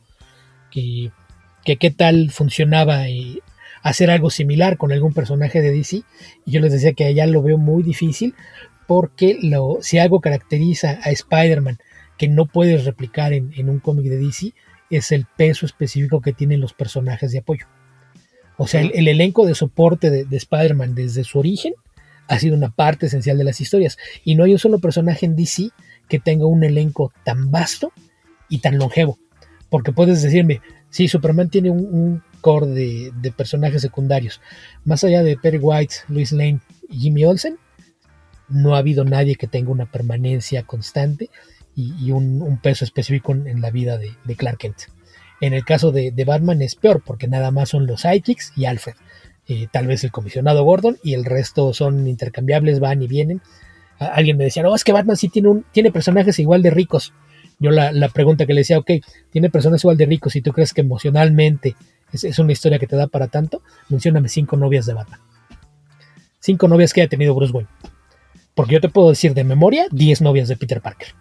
[0.69, 1.11] que,
[1.63, 3.39] que qué tal funcionaba eh,
[3.81, 6.03] hacer algo similar con algún personaje de DC,
[6.45, 8.35] y yo les decía que allá lo veo muy difícil,
[8.85, 11.77] porque lo, si algo caracteriza a Spider-Man
[12.17, 14.53] que no puedes replicar en, en un cómic de DC,
[14.97, 17.67] es el peso específico que tienen los personajes de apoyo.
[18.57, 21.73] O sea, el, elenco de soporte de, Spider-Man desde su origen
[22.27, 23.97] ha sido una parte esencial de las historias.
[24.23, 25.69] Y no hay un solo personaje en DC
[26.07, 27.91] que tenga un elenco tan vasto
[28.49, 29.17] y tan longevo.
[29.69, 34.39] Porque puedes decirme, sí, Superman tiene un, core de, personajes secundarios.
[34.85, 37.57] Más allá de Perry White, Luis Lane y Jimmy Olsen,
[38.49, 41.29] no ha habido nadie que tenga una permanencia constante
[41.75, 44.77] y, un, peso específico en, la vida de, Clark Kent.
[45.41, 48.95] En el caso de, Batman es peor porque nada más son los sidekicks y Alfred.
[49.47, 53.41] Eh, tal vez el comisionado Gordon y el resto son intercambiables, van y vienen.
[53.99, 57.13] alguien me decía, no, es que Batman sí tiene, un, tiene personajes igual de ricos.
[57.59, 58.91] Yo la, pregunta que le decía, ok,
[59.31, 61.75] tiene personajes igual de ricos y tú crees que emocionalmente
[62.11, 65.19] es, es, una historia que te da para tanto, mencióname cinco novias de Batman.
[66.39, 67.69] Cinco novias que haya tenido Bruce Wayne.
[68.55, 71.15] Porque yo te puedo decir de memoria 10 novias de Peter Parker.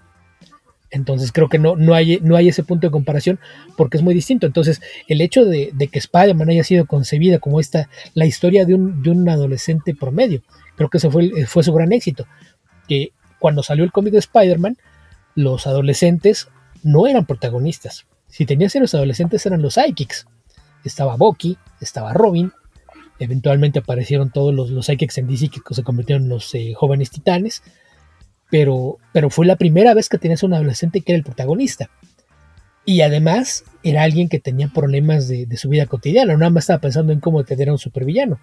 [0.93, 3.41] Entonces creo que no, no, hay, no hay ese punto de comparación
[3.77, 4.47] porque es muy distinto.
[4.47, 9.03] Entonces el hecho de, que Spider-Man haya sido concebida como esta, la historia de un,
[9.03, 10.43] de un adolescente promedio,
[10.77, 12.27] creo que ese fue, fue su gran éxito.
[12.87, 14.77] Que cuando salió el cómic de Spider-Man,
[15.35, 16.49] los adolescentes
[16.83, 18.07] no eran protagonistas.
[18.29, 20.27] Si tenías a los adolescentes eran los psychics.
[20.85, 22.53] Estaba Bucky, estaba Robin,
[23.19, 27.63] eventualmente aparecieron todos los, los en DC que se convirtieron en los eh, jóvenes titanes
[28.53, 31.89] pero, pero fue la primera vez que tenías un adolescente que era el protagonista.
[32.85, 37.15] Y además era alguien que tenía problemas de, su vida cotidiana, nada más estaba pensando
[37.15, 38.41] en cómo tener a un supervillano,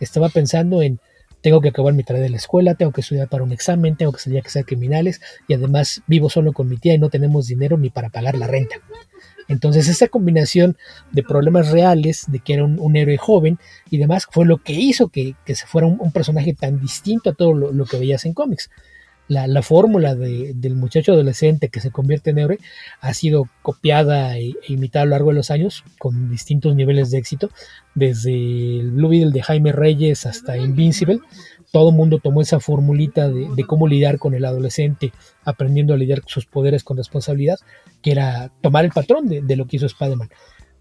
[0.00, 0.98] estaba pensando en
[1.42, 4.10] tengo que acabar mi tarea de la escuela, tengo que estudiar para un examen, tengo
[4.10, 7.08] que salir a que ser criminales y además vivo solo con mi tía y no
[7.08, 8.76] tenemos dinero ni para pagar la renta.
[9.46, 10.76] Entonces esa combinación
[11.12, 15.08] de problemas reales, de que era un, héroe joven y demás, fue lo que hizo
[15.08, 18.68] que, se fuera un, personaje tan distinto a todo lo que veías en cómics
[19.28, 22.58] la, fórmula del muchacho adolescente que se convierte en héroe
[23.00, 27.10] ha sido copiada e, e, imitada a lo largo de los años con distintos niveles
[27.10, 27.50] de éxito,
[27.94, 31.20] desde el Blue Beetle de Jaime Reyes hasta Invincible.
[31.72, 36.20] Todo el mundo tomó esa formulita de, cómo lidiar con el adolescente, aprendiendo a lidiar
[36.20, 37.58] con sus poderes con responsabilidad,
[38.02, 40.28] que era tomar el patrón de, lo que hizo Spider-Man.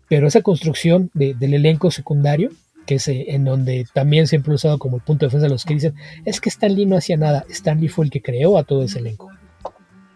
[0.10, 2.50] Pero esa construcción del elenco secundario
[2.92, 5.50] que es eh, en donde también siempre he usado como el punto de defensa de
[5.54, 8.22] los que dicen, es que Stan Lee no hacía nada, Stan Lee fue el que
[8.22, 9.30] creó a todo ese elenco.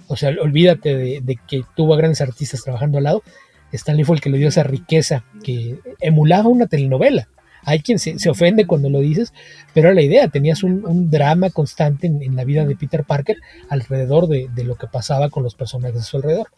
[0.08, 3.24] O sea, olvídate de, que tuvo a grandes artistas trabajando al lado,
[3.72, 7.30] Stan Lee fue el que le dio esa riqueza que emulaba una telenovela.
[7.64, 9.32] Hay quien se, ofende cuando lo dices,
[9.74, 13.38] pero era la idea, tenías un, drama constante en, la vida de Peter Parker
[13.70, 16.50] alrededor de, lo que pasaba con los personajes de su alrededor.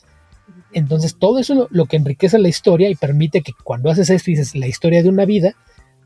[0.73, 4.31] Entonces todo eso lo, lo que enriquece la historia y permite que cuando haces esto
[4.31, 5.55] dices la historia de una vida,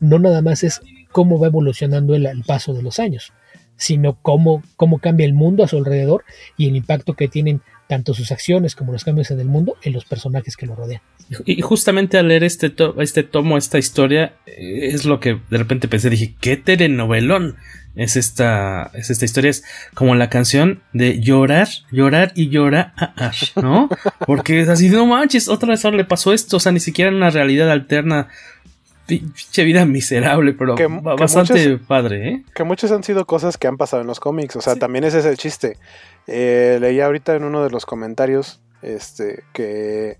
[0.02, 3.32] no nada más es cómo va evolucionando el, paso de los años,
[3.76, 6.24] sino cómo, cómo cambia el mundo a su alrededor
[6.58, 9.92] y el impacto que tienen tanto sus acciones como los cambios en el mundo en
[9.92, 11.02] los personajes que lo rodean.
[11.44, 15.88] Y justamente al leer este, este tomo, esta historia, eh, es lo que de repente
[15.88, 17.56] pensé, dije, ¿qué telenovelón
[17.94, 19.50] es esta, es esta historia?
[19.50, 22.94] Es como la canción de llorar, llorar y llorar,
[23.56, 23.88] ¿no?
[24.26, 27.10] Porque es así, no manches, otra vez ahora le pasó esto, o sea, ni siquiera
[27.10, 28.28] en una realidad alterna
[29.20, 30.76] pinche vida miserable, pero
[31.16, 32.44] bastante padre, ¿eh?
[32.54, 35.20] Que muchas han sido cosas que han pasado en los cómics, o sea, también ese
[35.20, 35.76] es el chiste.
[36.26, 40.18] Eh, leí ahorita en uno de los comentarios este, que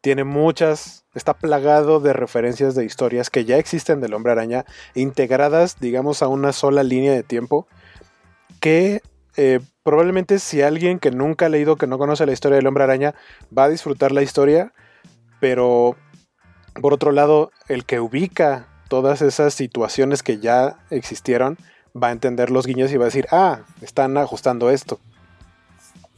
[0.00, 5.80] tiene muchas, está plagado de referencias de historias que ya existen del hombre araña, integradas,
[5.80, 7.66] digamos, a una sola línea de tiempo,
[8.60, 9.02] que
[9.36, 12.84] eh, probablemente si alguien que nunca ha leído, que no conoce la historia del hombre
[12.84, 13.14] araña,
[13.56, 14.72] va a disfrutar la historia,
[15.40, 15.96] pero
[16.80, 21.58] por otro lado, el que ubica todas esas situaciones que ya existieron
[22.00, 25.00] va a entender los guiños y va a decir, ah, están ajustando esto.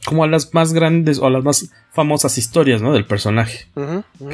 [0.05, 2.93] Como a las más grandes o a las más famosas historias, ¿no?
[2.93, 3.67] Del personaje.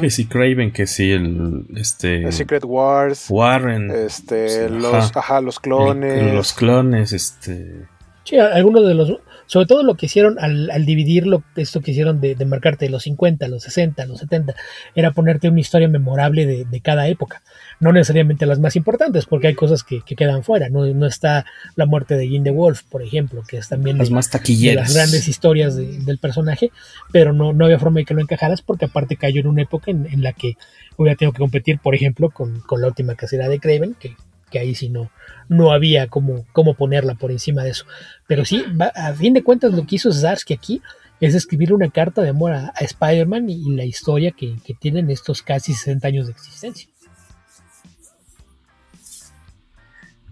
[0.00, 1.66] Que si Craven, que si el.
[1.74, 2.30] Este.
[2.30, 3.26] Secret Wars.
[3.28, 3.90] Warren.
[3.90, 4.70] Este.
[4.70, 5.40] los, ajá.
[5.40, 6.32] los clones.
[6.32, 7.86] los clones, este.
[8.22, 12.20] Sí, algunos de los Sobre todo lo que hicieron al, dividir lo, esto que hicieron
[12.20, 14.54] de, marcarte los 50, los 60, los 70,
[14.94, 17.42] era ponerte una historia memorable de, cada época.
[17.80, 20.68] No necesariamente las más importantes, porque hay cosas que, quedan fuera.
[20.68, 24.10] No, no, está la muerte de Jim the Wolf, por ejemplo, que es también las
[24.10, 24.88] más taquilleras.
[24.88, 26.70] las grandes historias del personaje,
[27.12, 29.90] pero no, no había forma de que lo encajaras porque aparte cayó en una época
[29.90, 30.56] en, la que
[30.96, 34.16] hubiera tenido que competir, por ejemplo, con, con la última casera de Craven, que
[34.50, 35.10] que ahí sí no,
[35.48, 37.84] no había cómo, cómo ponerla por encima de eso.
[38.26, 40.82] Pero sí, a fin de cuentas lo que hizo Zarsky aquí
[41.20, 45.72] es escribir una carta de amor a, Spider-Man y, la historia que, tienen estos casi
[45.72, 46.88] 60 años de existencia.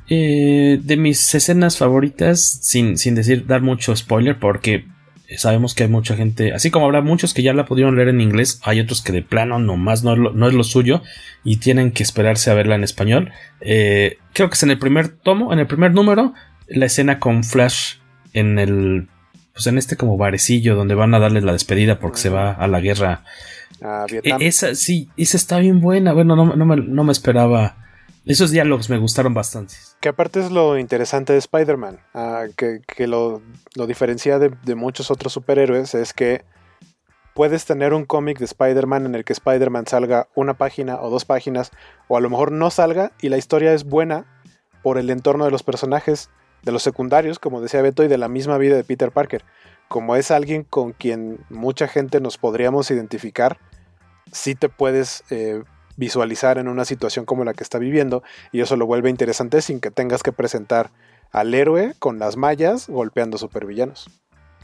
[0.09, 4.85] Eh, de mis escenas favoritas, sin, sin decir dar mucho spoiler, porque
[5.37, 8.21] sabemos que hay mucha gente, así como habrá muchos que ya la pudieron leer en
[8.21, 11.03] inglés, hay otros que de plano nomás no es lo, no es lo suyo
[11.43, 13.33] y tienen que esperarse a verla en español.
[13.61, 16.35] Eh, creo que es en el primer tomo, en el primer número,
[16.69, 17.95] la escena con Flash
[18.33, 19.09] en el,
[19.53, 22.67] pues en este como barecillo donde van a darle la despedida porque se va a
[22.67, 23.25] la guerra.
[24.23, 26.13] E, esa sí, esa está bien buena.
[26.13, 27.84] Bueno, no, no, me, no me esperaba
[28.27, 29.75] esos diálogos me gustaron bastante.
[30.01, 33.43] Que aparte es lo interesante de Spider-Man, ah, que, lo,
[33.87, 36.45] diferencia de, muchos otros superhéroes, es que
[37.35, 41.25] puedes tener un cómic de Spider-Man en el que Spider-Man salga una página o dos
[41.25, 41.71] páginas,
[42.09, 44.27] o a lo mejor no salga y la historia es buena
[44.83, 46.31] por el entorno de los personajes,
[46.63, 49.45] de los secundarios, como decía Beto, y de la misma vida de Peter Parker.
[49.89, 53.59] Como es alguien con quien mucha gente nos podríamos identificar,
[54.33, 55.63] sí te puedes eh,
[55.97, 59.81] visualizar en una situación como la que está viviendo y eso lo vuelve interesante sin
[59.81, 60.91] que tengas que presentar
[61.31, 64.09] al héroe con las mallas golpeando supervillanos.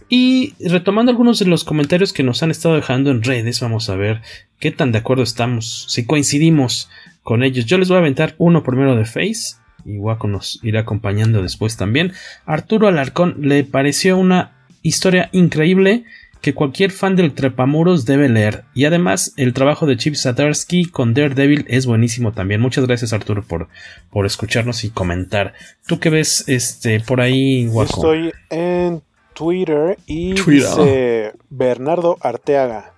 [0.08, 3.96] Y retomando algunos de los comentarios que nos han estado dejando en redes, vamos a
[3.96, 4.22] ver
[4.58, 6.90] qué tan de acuerdo estamos, si coincidimos
[7.22, 7.66] con ellos.
[7.66, 11.76] Yo les voy a aventar uno primero de Face, y Waco nos irá acompañando después
[11.76, 12.12] también.
[12.44, 16.04] Arturo Alarcón le pareció una historia increíble
[16.40, 18.64] que cualquier fan del Trepamuros debe leer.
[18.74, 22.60] Y además, el trabajo de Chip Zdarsky con Daredevil es buenísimo también.
[22.60, 23.68] Muchas gracias, Arturo, por,
[24.10, 25.54] por escucharnos y comentar.
[25.86, 27.96] ¿Tú qué ves este, por ahí, Guaco?
[27.96, 29.02] Estoy en
[29.34, 32.94] Twitter y dice Bernardo Arteaga.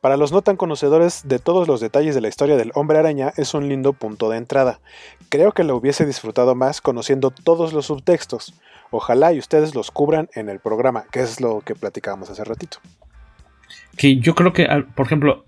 [0.00, 3.34] Para los no tan conocedores de todos los detalles de la historia del hombre araña
[3.36, 4.80] es un lindo punto de entrada.
[5.28, 8.54] Creo que lo hubiese disfrutado más conociendo todos los subtextos.
[8.90, 12.78] Ojalá y ustedes los cubran en el programa, que es lo que platicábamos hace ratito.
[13.96, 15.44] Que yo creo que, por ejemplo,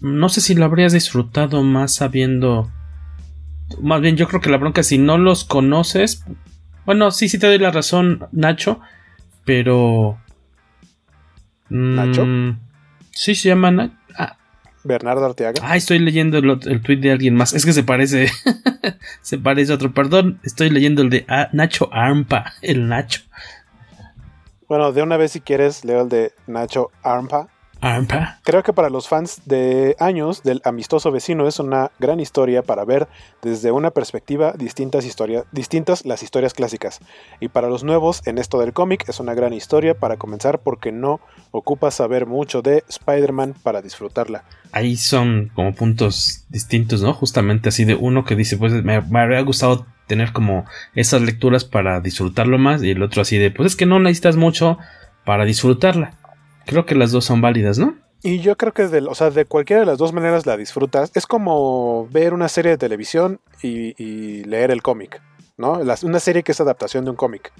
[0.00, 2.70] no sé si lo habrías disfrutado más sabiendo.
[3.80, 6.24] Más bien, yo creo que la bronca, si no los conoces.
[6.86, 8.80] Bueno, sí, sí te doy la razón, Nacho.
[9.44, 10.18] Pero.
[11.68, 12.24] ¿Nacho?
[12.24, 12.58] Mm,
[13.10, 13.99] sí, se llama Nacho.
[14.84, 15.60] Bernardo Arteaga.
[15.62, 17.52] Ah, estoy leyendo el, el tweet de alguien más.
[17.52, 18.28] Es que se parece.
[19.22, 19.92] se parece a otro.
[19.92, 22.52] Perdón, estoy leyendo el de Nacho Armpa.
[22.62, 23.22] El Nacho.
[24.68, 27.48] Bueno, de una vez si quieres, leo el de Nacho Armpa.
[28.44, 32.84] Creo que para los fans de años del amistoso vecino es una gran historia para
[32.84, 33.08] ver
[33.42, 37.00] desde una perspectiva distintas, historias, distintas las historias clásicas.
[37.40, 40.92] Y para los nuevos en esto del cómic es una gran historia para comenzar porque
[40.92, 44.44] no ocupa saber mucho de Spider-Man para disfrutarla.
[44.72, 47.14] Ahí son como puntos distintos, ¿no?
[47.14, 50.64] Justamente así de uno que dice, pues me, me habría gustado tener como
[50.94, 54.36] esas lecturas para disfrutarlo más y el otro así de, pues es que no necesitas
[54.36, 54.76] mucho
[55.24, 56.14] para disfrutarla.
[56.66, 57.96] Creo que las dos son válidas, ¿no?
[58.22, 61.10] Y yo creo que de, o de cualquiera de las dos maneras la disfrutas.
[61.14, 65.22] Es como ver una serie de televisión y, leer el cómic,
[65.56, 65.80] ¿no?
[66.02, 67.52] una serie que es adaptación de un cómic.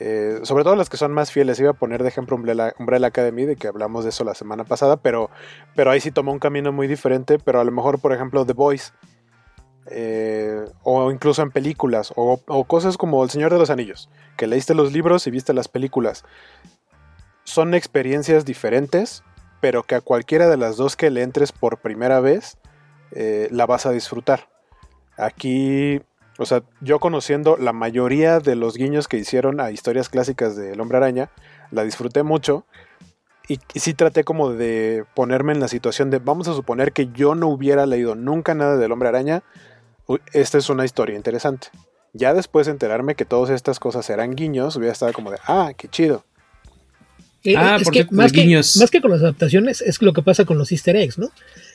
[0.00, 1.60] Eh, sobre todo las que son más fieles.
[1.60, 4.64] Iba a poner de ejemplo Umbrella, Umbrella, Academy, de que hablamos de eso la semana
[4.64, 5.30] pasada, pero,
[5.76, 7.38] pero ahí sí tomó un camino muy diferente.
[7.38, 8.92] Pero a lo mejor, por ejemplo, The Voice,
[9.86, 14.74] eh, o incluso en películas, o, cosas como El Señor de los Anillos, que leíste
[14.74, 16.24] los libros y viste las películas
[17.44, 19.22] son experiencias diferentes,
[19.60, 22.58] pero que a cualquiera de las dos que le entres por primera vez,
[23.12, 24.48] eh, la vas a disfrutar.
[25.16, 26.02] Aquí,
[26.38, 30.80] o sea, yo conociendo la mayoría de los guiños que hicieron a historias clásicas del
[30.80, 31.30] hombre araña,
[31.70, 32.66] la disfruté mucho.
[33.46, 37.08] Y, y, sí traté como de ponerme en la situación de, vamos a suponer que
[37.08, 39.42] yo no hubiera leído nunca nada del hombre araña,
[40.32, 41.68] esta es una historia interesante.
[42.12, 45.72] Ya después de enterarme que todas estas cosas eran guiños, hubiera estado como de, ah,
[45.76, 46.24] qué chido.
[47.44, 50.46] Eh, ah, es que más, que más, que con las adaptaciones, es lo que pasa
[50.46, 51.30] con los easter eggs, ¿no?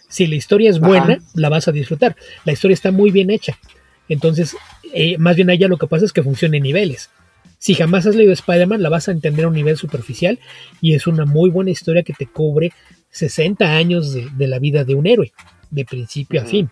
[0.08, 2.16] Si la historia es buena, la vas a disfrutar.
[2.44, 3.60] La historia está muy bien hecha.
[4.08, 4.56] Entonces,
[4.92, 7.12] eh, más bien allá lo que pasa es que funciona en niveles.
[7.60, 10.40] Si jamás has leído Spider-Man, la vas a entender a un nivel superficial
[10.82, 12.72] y es una muy buena historia que te cubre
[13.12, 15.32] 60 años de, la vida de un héroe,
[15.70, 16.72] de principio a fin.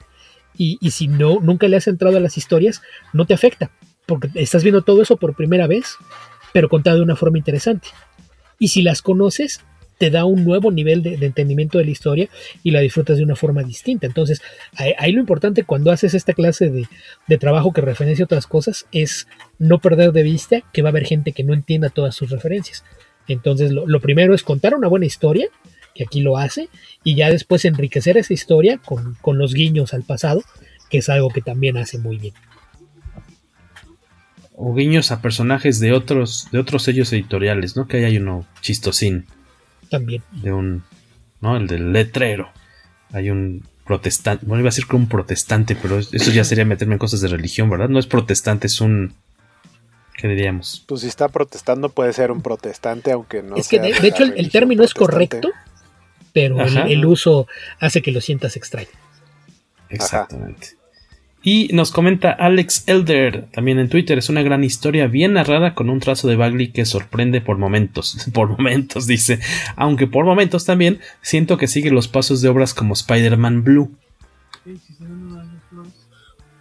[0.58, 2.82] Y, y, si no, nunca le has entrado a las historias,
[3.14, 3.70] no te afecta,
[4.08, 5.98] porque estás viendo todo eso por primera vez
[6.58, 7.90] pero contada de una forma interesante.
[8.60, 9.62] Y si las conoces,
[9.98, 12.30] te da un nuevo nivel de, entendimiento de la historia
[12.64, 14.06] y la disfrutas de una forma distinta.
[14.06, 14.42] Entonces,
[14.76, 19.80] ahí, lo importante cuando haces esta clase de, trabajo que referencia otras cosas es no
[19.80, 22.84] perder de vista que va a haber gente que no entienda todas sus referencias.
[23.28, 25.48] Entonces, lo, primero es contar una buena historia,
[25.94, 26.70] que aquí lo hace,
[27.04, 30.44] y ya después enriquecer esa historia con, con los guiños al pasado,
[30.90, 32.34] que es algo que también hace muy bien
[34.60, 37.88] o guiños a personajes de otros de otros sellos editoriales, ¿no?
[37.88, 39.28] Que ahí hay uno chistosín.
[39.90, 40.24] También.
[40.32, 40.84] De un,
[41.40, 41.56] ¿no?
[41.56, 42.50] El del letrero.
[43.14, 46.96] Hay un protestante, bueno, iba a decir que un protestante, pero eso ya sería meterme
[46.96, 47.88] en cosas de religión, ¿verdad?
[47.88, 49.14] No es protestante, es un
[50.18, 50.84] ¿Qué diríamos?
[50.88, 53.56] Pues si está protestando puede ser un protestante, aunque no.
[53.56, 55.52] Es que de, hecho el, término es correcto,
[56.34, 57.48] pero el, uso
[57.80, 58.90] hace que lo sientas extraño.
[59.90, 60.77] Exactamente.
[61.44, 65.90] Y nos comenta Alex Elder, también en Twitter, es una gran historia bien narrada con
[65.90, 69.40] un trazo de Bagley que sorprende por momentos, por momentos dice,
[69.76, 73.92] aunque por momentos también siento que sigue los pasos de obras como Spider-Man Blue.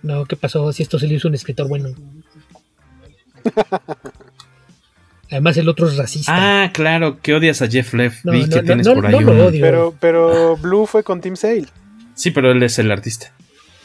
[0.03, 0.73] No, ¿qué pasó?
[0.73, 1.89] Si esto se le hizo un escritor bueno.
[5.31, 6.33] Además el otro es racista.
[6.65, 8.25] Ah, claro, que odias a Jeff Leff.
[8.25, 9.17] Vi que tienes por ahí
[9.61, 11.67] Pero, pero Blue fue con Tim Sale.
[12.15, 13.33] Sí, pero él es el artista.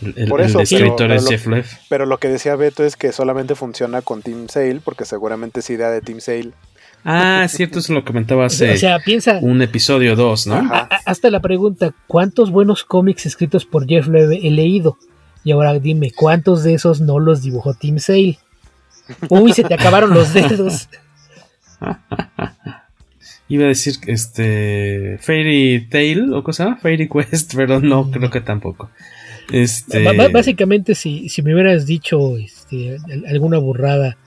[0.01, 1.73] El, escritor es Jeff Leff.
[1.89, 5.69] Pero lo que decía Beto es que solamente funciona con Team Sale, porque seguramente es
[5.69, 6.51] idea de Team Sale.
[7.03, 10.69] Ah, cierto, eso lo comentaba hace piensa, un episodio 2, ¿no?
[11.05, 14.97] hasta la pregunta, ¿cuántos buenos cómics escritos por Jeff Leff he leído?
[15.43, 18.37] Y ahora dime, ¿cuántos de esos no los dibujó Team Sale?
[19.29, 20.89] Uy, se te acabaron los dedos.
[23.47, 28.89] Iba a decir este Fairy Tail o cosa, Fairy Quest, pero no, creo que tampoco.
[29.51, 30.03] Este...
[30.29, 34.17] básicamente, si, si, me hubieras dicho este, alguna burrada,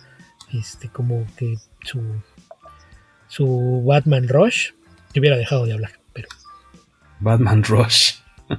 [0.52, 2.00] este, como que su,
[3.28, 4.70] su Batman Rush,
[5.12, 5.92] te hubiera dejado de hablar.
[6.12, 6.28] Pero...
[7.20, 8.14] Batman Rush.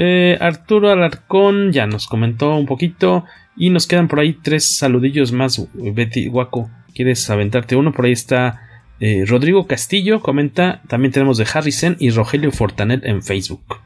[0.00, 3.24] Eh, Arturo Alarcón ya nos comentó un poquito.
[3.56, 5.60] Y nos quedan por ahí tres saludillos más.
[5.74, 7.92] Betty Guaco, ¿quieres aventarte uno?
[7.92, 8.60] Por ahí está
[9.00, 10.82] eh, Rodrigo Castillo, comenta.
[10.86, 13.80] También tenemos de Harrison y Rogelio Fortanet en Facebook.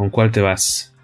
[0.00, 0.94] ¿Con cuál te vas?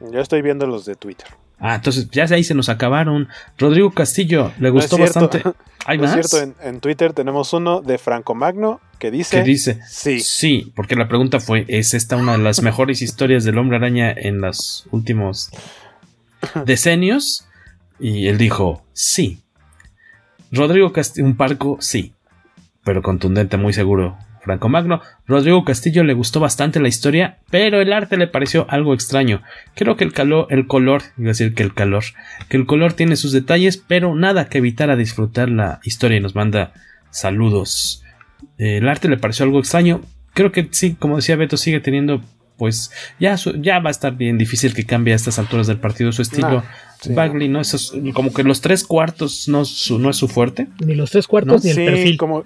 [0.00, 1.28] Yo estoy viendo los de Twitter.
[1.60, 3.28] Ah, entonces ya ahí se nos acabaron.
[3.56, 5.44] Rodrigo Castillo, le gustó bastante.
[5.86, 6.16] ¿Hay más?
[6.16, 9.36] Es cierto, en, Twitter tenemos uno de Franco Magno que dice.
[9.36, 9.80] Que dice.
[9.86, 10.18] Sí.
[10.18, 14.10] Sí, porque la pregunta fue: ¿es esta una de las mejores historias del hombre araña
[14.10, 15.52] en los últimos
[16.66, 17.46] decenios?
[18.00, 19.40] Y él dijo: Sí.
[20.50, 22.12] Rodrigo Castillo, un parco, sí.
[22.82, 24.18] Pero contundente, muy seguro.
[24.42, 25.00] Franco Magno.
[25.26, 29.42] Rodrigo Castillo le gustó bastante la historia, pero el arte le pareció algo extraño.
[29.74, 32.04] Creo que el calor, el color, iba a decir que el calor,
[32.48, 36.20] que el color tiene sus detalles, pero nada que evitar a disfrutar la historia y
[36.20, 36.72] nos manda
[37.10, 38.02] saludos.
[38.58, 40.02] El arte le pareció algo extraño.
[40.34, 42.22] Creo que sí, como decía Beto, sigue teniendo
[42.56, 46.12] pues ya, ya va a estar bien difícil que cambie a estas alturas del partido
[46.12, 46.62] su estilo.
[47.10, 47.62] Bagley, ¿no?
[48.14, 49.64] como que los tres cuartos no,
[49.98, 50.68] no es su fuerte.
[50.84, 52.16] Ni los tres cuartos ni el perfil.
[52.16, 52.44] Como,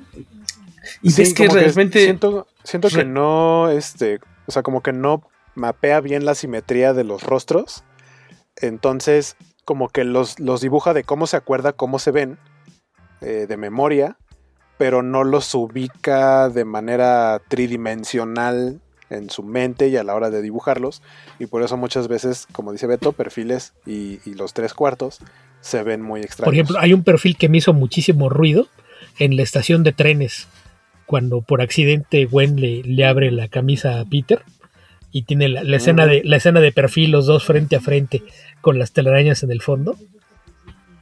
[1.03, 2.05] y ves que realmente.
[2.05, 5.23] siento, siento que no, este, o sea, como que no
[5.55, 7.85] mapea bien la simetría de los rostros.
[8.57, 12.39] Entonces, como que los, los dibuja de cómo se acuerda, cómo se ven,
[13.21, 14.19] eh, de memoria,
[14.79, 20.43] pero no los ubica de manera tridimensional en su mente y a la hora de
[20.43, 21.03] dibujarlos.
[21.39, 25.21] Y por eso muchas veces, como dice Beto, perfiles y, y los tres cuartos
[25.61, 26.47] se ven muy extraños.
[26.47, 28.69] Por ejemplo, hay un perfil que me hizo muchísimo ruido
[29.19, 30.47] en la estación de trenes
[31.07, 34.43] cuando por accidente Gwen le, abre la camisa a Peter
[35.13, 38.23] y tiene la, escena de, la escena de perfil, los dos frente a frente,
[38.61, 39.97] con las telarañas en el fondo.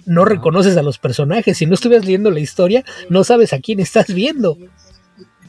[0.07, 1.57] No reconoces a los personajes.
[1.57, 4.59] Si no estuvieras leyendo la historia, no sabes a quién estás viendo.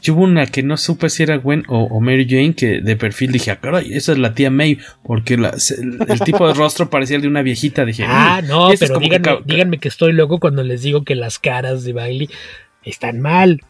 [0.00, 3.32] Yo hubo una que no supe si era Gwen o, Mary Jane, que de perfil
[3.32, 7.22] dije, ah, caray, esa es la tía May, porque el, tipo de rostro parecía el
[7.22, 7.84] de una viejita.
[7.84, 9.38] Dije, ah, mm, no, pero díganme, que...
[9.44, 12.30] díganme que estoy loco cuando les digo que las caras de Bailey
[12.84, 13.60] están mal.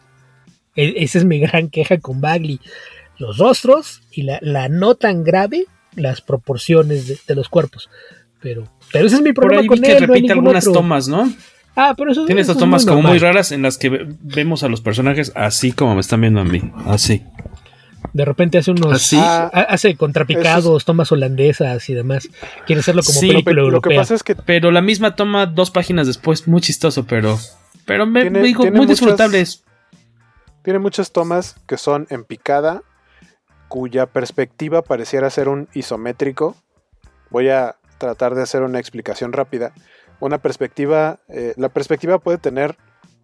[0.77, 2.61] E, esa es mi gran queja con Bagley.
[3.17, 7.89] Los rostros y la, no tan grave, las proporciones de, los cuerpos.
[8.39, 9.99] Pero, pero ese es mi problema con él.
[9.99, 11.29] repite algunas tomas, ¿no?
[11.75, 14.81] Ah, pero eso Tiene estas tomas como muy raras en las que vemos a los
[14.81, 16.71] personajes así como me están viendo a mí.
[16.85, 17.23] Así.
[18.13, 19.13] De repente hace unos.
[19.13, 22.29] Ah, hace contrapicados, tomas holandesas y demás.
[22.65, 23.75] Quiere hacerlo como sí, película europea.
[23.75, 24.35] Lo que pasa es que.
[24.35, 27.37] Pero la misma toma dos páginas después, muy chistoso, pero.
[27.85, 29.63] Pero me, digo, muy disfrutables.
[30.67, 32.83] Tiene muchas tomas que son en picada,
[33.69, 36.57] cuya perspectiva pareciera ser un isométrico.
[37.29, 39.71] Voy a tratar de hacer una explicación rápida.
[40.19, 42.75] una perspectiva, eh, la perspectiva puede tener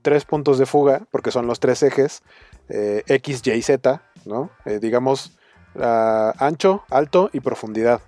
[0.03, 2.23] tres puntos de fuga, porque son los tres ejes,
[2.69, 4.49] eh, X, Y, Z, ¿no?
[4.63, 5.37] Eh, digamos,
[5.75, 7.99] ancho, alto y profundidad.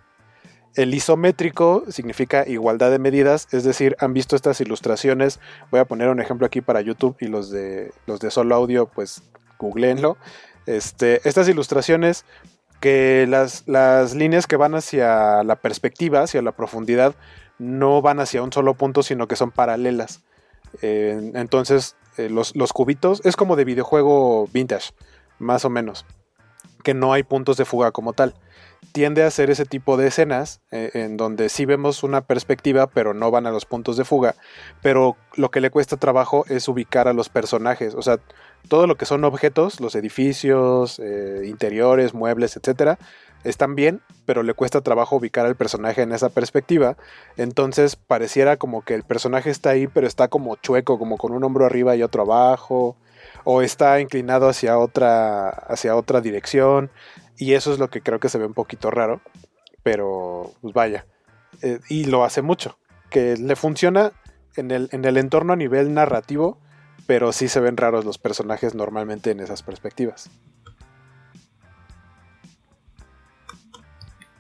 [0.76, 5.40] El isométrico significa igualdad de medidas, es decir, han visto estas ilustraciones.
[5.72, 8.88] Voy a poner un ejemplo aquí para YouTube y los de los de solo audio,
[8.88, 9.24] pues
[9.58, 10.18] googleenlo.
[10.66, 12.26] Este, estas ilustraciones
[12.82, 17.16] que las, las líneas que van hacia la perspectiva, hacia la profundidad,
[17.58, 20.24] no van hacia un solo punto, sino que son paralelas.
[20.82, 24.92] Entonces, eh, los, los, cubitos es como de videojuego vintage,
[25.40, 26.06] más o menos,
[26.84, 28.36] que no hay puntos de fuga como tal
[28.92, 33.14] tiende a ser ese tipo de escenas eh, en donde sí vemos una perspectiva, pero
[33.14, 34.36] no van a los puntos de fuga.
[34.82, 37.96] Pero lo que le cuesta trabajo es ubicar a los personajes.
[37.96, 38.20] O sea,
[38.68, 42.98] todo lo que son objetos, los edificios, eh, interiores, muebles, etcétera,
[43.44, 46.98] están bien, pero le cuesta trabajo ubicar al personaje en esa perspectiva.
[47.38, 51.44] Entonces pareciera como que el personaje está ahí, pero está como chueco, como con un
[51.44, 52.98] hombro arriba y otro abajo.
[53.44, 56.90] O está inclinado hacia otra, hacia otra dirección.
[57.38, 59.22] Y eso es lo que creo que se ve un poquito raro.
[59.84, 61.06] Pero, pues vaya.
[61.62, 62.78] Eh, y lo hace mucho.
[63.10, 64.12] Que le funciona
[64.56, 66.60] en el, en el entorno a nivel narrativo.
[67.08, 70.30] Pero sí se ven raros los personajes normalmente en esas perspectivas.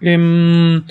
[0.01, 0.83] Em,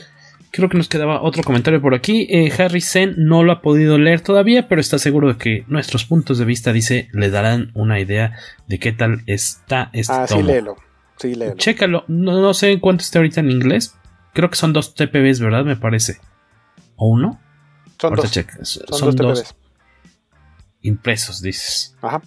[0.51, 2.27] creo que nos quedaba otro comentario por aquí.
[2.31, 6.05] Eh, Harry Sen no lo ha podido leer todavía, pero está seguro de que nuestros
[6.05, 8.37] puntos de vista, dice, le darán una idea
[8.67, 10.77] de qué tal está este ah, Sí, léelo.
[11.17, 12.05] Sí, Chécalo.
[12.09, 13.97] No, sé en cuánto está ahorita en inglés.
[14.33, 15.65] Creo que son dos TPBs, ¿verdad?
[15.65, 16.19] Me parece.
[16.97, 17.41] ¿O uno?
[18.01, 18.31] Son dos.
[18.63, 19.55] Son, dos,
[20.83, 21.97] impresos, dices.
[22.03, 22.23] Ajá.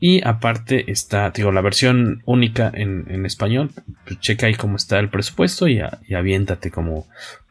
[0.00, 3.70] Y aparte está, digo, la versión única en, español.
[4.04, 7.06] Pues checa ahí cómo está el presupuesto y, y aviéntate como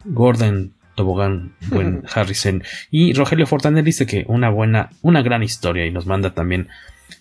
[0.05, 2.63] Gordon Tobogán, buen Harrison.
[2.91, 6.69] Y Rogelio Fortaner dice que una buena, una gran historia y nos manda también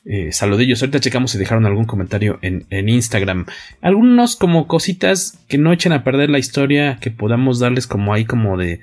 [0.04, 0.82] eh, saludillos.
[0.82, 3.46] Ahorita checamos si dejaron algún comentario en, Instagram.
[3.80, 8.24] Algunos como cositas que no echen a perder la historia, que podamos darles como ahí
[8.24, 8.80] como de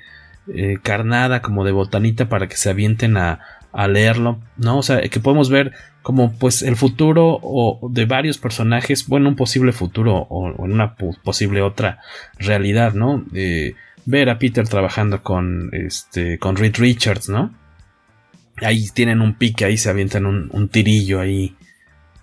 [0.54, 3.40] eh, carnada, como de botanita para que se avienten a,
[3.88, 4.78] leerlo, ¿no?
[4.78, 9.36] O sea, que podemos ver como pues el futuro o de varios personajes, bueno, un
[9.36, 12.00] posible futuro o, en una posible otra
[12.36, 13.24] realidad, ¿no?
[14.06, 17.54] ver a Peter trabajando con este con Reed Richards, ¿no?
[18.64, 21.56] Ahí tienen un pique, ahí se avientan un, tirillo ahí.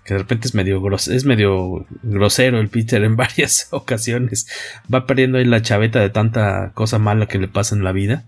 [0.04, 4.48] Que de repente es medio, es medio grosero el Peter en varias ocasiones.
[4.92, 8.24] Va perdiendo ahí la chaveta de tanta cosa mala que le pasa en la vida.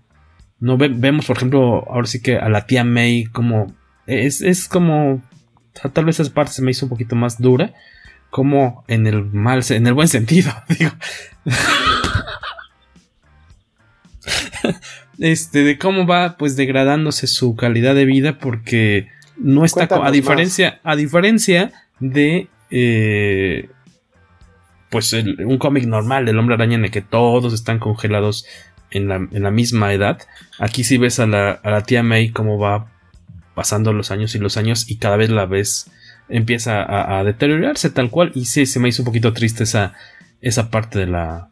[0.59, 3.73] No vemos, por ejemplo, ahora sí que a la tía May como.
[4.05, 5.23] Es, es como.
[5.93, 7.73] Tal vez esa parte se me hizo un poquito más dura.
[8.29, 10.91] Como en el mal, en el buen sentido, digo
[15.21, 19.07] este, de cómo va pues degradándose su calidad de vida porque
[19.37, 23.69] no está a diferencia a diferencia de eh,
[24.89, 28.47] pues un cómic normal del hombre araña en el que todos están congelados
[28.89, 30.19] en la, misma edad
[30.57, 32.91] aquí sí ves a la, a la, tía May cómo va
[33.53, 35.91] pasando los años y los años y cada vez la ves
[36.29, 36.83] empieza
[37.19, 39.93] a, deteriorarse tal cual y sí se me hizo un poquito triste esa
[40.41, 41.49] esa parte de la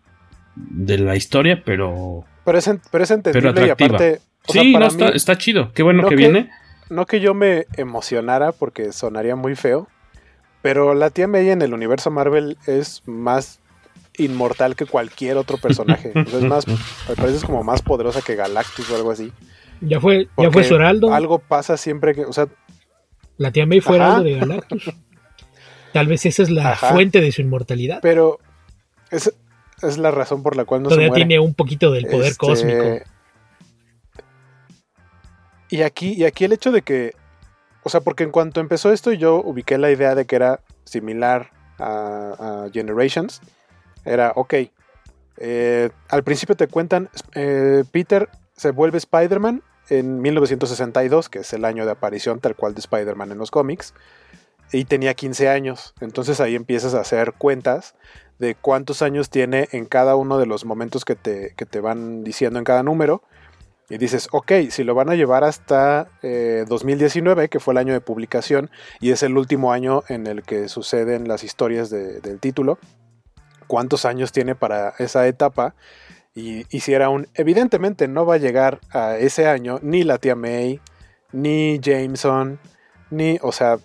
[0.56, 4.22] de la historia pero pero es, pero es entendible y aparte.
[4.48, 5.72] sí, no, está, chido.
[5.72, 6.50] Qué bueno que, viene.
[6.90, 9.88] No que yo me emocionara porque sonaría muy feo.
[10.64, 13.60] Pero la tía May en el universo Marvel es más
[14.18, 16.12] inmortal que cualquier otro personaje.
[16.16, 19.32] es más, me parece como más poderosa que Galactus o algo así.
[19.80, 21.14] Ya fue, ya fue su heraldo.
[21.14, 22.48] Algo pasa siempre que, o sea.
[23.38, 24.92] La tía May fue heraldo de Galactus.
[25.94, 28.00] Tal vez esa es la fuente de su inmortalidad.
[28.02, 28.40] Pero
[29.12, 29.36] es,
[29.82, 33.00] es la razón por la cual no Todavía tiene un poquito del poder este, cósmico.
[35.70, 37.14] Y aquí, y aquí el hecho de que.
[37.84, 41.52] O sea, porque en cuanto empezó esto, yo ubiqué la idea de que era similar
[41.78, 43.42] a, Generations.
[44.04, 44.54] Era, ok.
[45.38, 47.10] Eh, al principio te cuentan.
[47.36, 52.74] Eh, Peter se vuelve Spider-Man en 1962, que es el año de aparición tal cual
[52.74, 53.94] de Spider-Man en los cómics.
[54.72, 55.94] Y tenía 15 años.
[56.02, 57.96] Entonces ahí empiezas a hacer cuentas
[58.40, 62.58] de cuántos años tiene en cada uno de los momentos que te, te van diciendo
[62.58, 63.22] en cada número.
[63.90, 67.94] Y dices, ok, si lo van a llevar hasta 2019, eh, que fue el año
[67.94, 68.70] de publicación,
[69.00, 72.78] y es el último año en el que suceden las historias del título,
[73.68, 75.76] ¿cuántos años tiene para esa etapa?
[76.36, 80.20] Y, y, si era un, evidentemente no va a llegar a ese año ni la
[80.20, 80.80] tía May,
[81.32, 82.60] ni Jameson,
[83.10, 83.80] ni, o sea,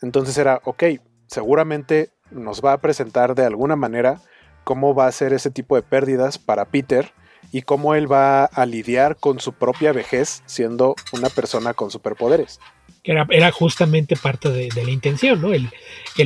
[0.00, 0.84] entonces era, ok,
[1.26, 4.20] seguramente nos va a presentar de alguna manera
[4.64, 7.12] cómo va a ser ese tipo de pérdidas para Peter
[7.52, 12.58] y cómo él va a lidiar con su propia vejez siendo una persona con superpoderes.
[13.04, 15.52] Era, era justamente parte de, la intención, ¿no?
[15.52, 15.70] El,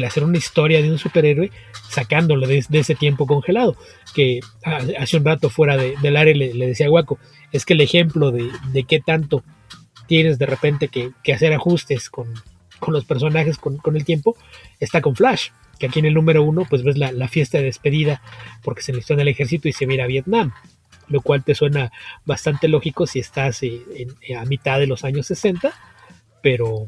[0.04, 1.50] hacer una historia de un superhéroe
[1.90, 3.76] sacándolo de, ese tiempo congelado.
[4.14, 4.40] Que
[4.98, 7.18] hace un rato fuera del área le, decía a Guaco,
[7.52, 9.44] es que el ejemplo de, de qué tanto
[10.10, 12.34] tienes de repente que, hacer ajustes con,
[12.88, 14.36] los personajes con, el tiempo
[14.80, 15.50] está con Flash.
[15.80, 18.22] Que aquí en el número uno, pues ves la, fiesta de despedida
[18.62, 20.52] porque se enlistó en el ejército y se viene a Vietnam
[21.08, 21.90] lo cual te suena
[22.24, 24.06] bastante lógico si estás eh,
[24.38, 25.74] a mitad de los años 60
[26.42, 26.86] pero,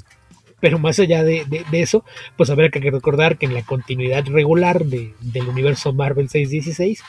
[0.61, 2.05] pero más allá de, eso,
[2.37, 7.03] pues habrá que recordar que en la continuidad regular del universo Marvel 616,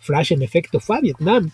[0.00, 1.50] Flash en efecto fue a Vietnam.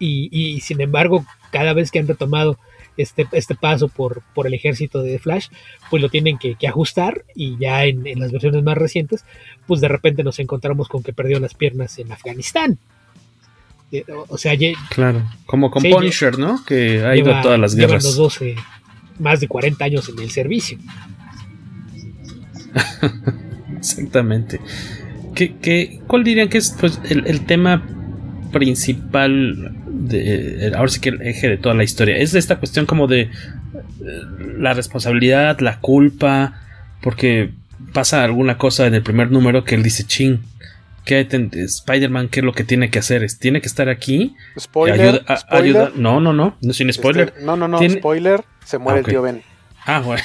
[0.00, 2.58] Y, sin embargo, cada vez que han retomado
[2.98, 5.48] este, este paso por, por el ejército de Flash,
[5.90, 9.24] pues lo tienen que, ajustar y ya en, las versiones más recientes,
[9.66, 12.78] pues de repente nos encontramos con que perdió las piernas en Afganistán.
[13.90, 14.52] Eh, o sea,
[14.90, 16.62] claro, como con Punisher, ¿no?
[16.66, 18.04] Que ha ido a todas las guerras.
[18.04, 18.56] Los 12,
[19.18, 20.78] más de 40 años en el servicio.
[23.78, 24.60] Exactamente.
[25.34, 27.86] ¿Qué, cuál dirían que es pues, el, tema
[28.52, 32.16] principal de ahora sí que el eje de toda la historia?
[32.16, 33.30] Es esta cuestión como de eh,
[34.58, 36.60] la responsabilidad, la culpa,
[37.02, 37.50] porque
[37.92, 40.40] pasa alguna cosa en el primer número que él dice, ching,
[41.04, 43.26] ¿qué Spider-Man qué es lo que tiene que hacer?
[43.38, 44.34] ¿Tiene que estar aquí?
[44.58, 47.28] Spoiler, ayuda, no, no, no, no sin spoiler.
[47.28, 49.42] Este, no, no, no, spoiler, se muere el tío Ben.
[49.84, 50.22] Ah, bueno.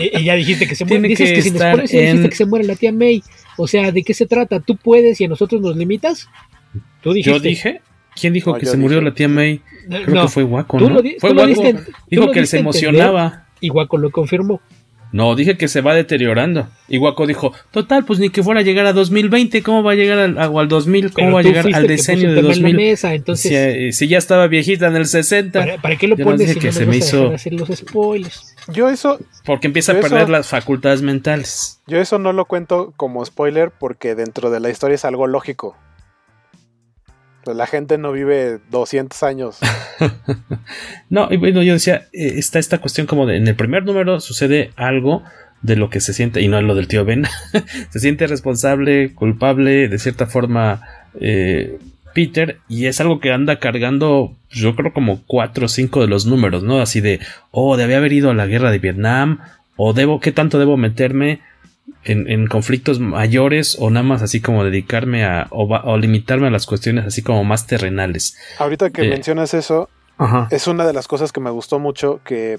[0.00, 1.08] y, ya dijiste que se muere.
[1.08, 3.22] Dices que, sin spoilers dijiste que se muere la tía May.
[3.56, 4.58] O sea, ¿de qué se trata?
[4.60, 6.28] ¿Tú puedes y a nosotros nos limitas?
[7.02, 7.30] ¿Tú dijiste?
[7.30, 7.80] Yo dije.
[8.18, 9.60] ¿Quién dijo que se murió la tía May?
[9.88, 11.00] Creo que fue Waco, ¿no?
[11.18, 11.62] fue Waco.
[12.10, 13.46] dijo que se emocionaba.
[13.60, 14.60] Y Waco lo confirmó.
[15.12, 16.68] No, dije que se va deteriorando.
[16.88, 19.94] Y Waco dijo, total, pues ni que fuera a llegar a 2020, ¿cómo va a
[19.94, 21.12] llegar al, al 2000?
[21.12, 22.98] ¿Cómo va a llegar al decenio de 2000?
[23.14, 25.80] entonces, eh, si, ya estaba viejita en el 60.
[25.80, 27.32] ¿Para, qué lo pones si que se me hizo...
[27.32, 28.54] hacer los spoilers?
[28.72, 29.18] Yo eso...
[29.44, 31.80] Porque empieza a perder las facultades mentales.
[31.86, 35.76] Yo eso no lo cuento como spoiler porque dentro de la historia es algo lógico.
[37.54, 39.58] La gente no vive 200 años.
[41.10, 44.20] no, y bueno, yo decía, eh, está esta cuestión como de en el primer número
[44.20, 45.22] sucede algo
[45.62, 47.26] de lo que se siente, y no es lo del tío Ben,
[47.90, 50.82] se siente responsable, culpable, de cierta forma,
[51.20, 51.78] eh,
[52.14, 56.26] Peter, y es algo que anda cargando, yo creo como cuatro o cinco de los
[56.26, 56.80] números, ¿no?
[56.80, 57.20] Así de,
[57.50, 59.40] oh, debe haber ido a la guerra de Vietnam,
[59.76, 61.40] o debo, ¿qué tanto debo meterme?
[62.06, 67.04] En, conflictos mayores o nada más así como dedicarme a o, limitarme a las cuestiones
[67.06, 68.36] así como más terrenales.
[68.58, 69.88] Ahorita que eh, mencionas eso,
[70.50, 72.58] es una de las cosas que me gustó mucho que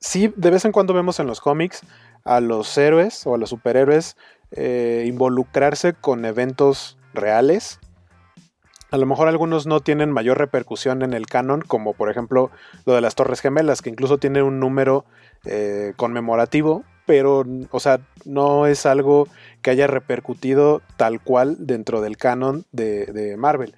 [0.00, 1.82] sí, de vez en cuando vemos en los cómics
[2.24, 4.16] a los héroes o a los superhéroes
[4.52, 7.80] eh, involucrarse con eventos reales.
[8.90, 12.50] A lo mejor algunos no tienen mayor repercusión en el canon, como por ejemplo
[12.84, 15.04] lo de las Torres Gemelas, que incluso tiene un número
[15.44, 19.28] eh, conmemorativo, pero, o sea, no es algo
[19.62, 23.74] que haya repercutido tal cual dentro del canon de, Marvel.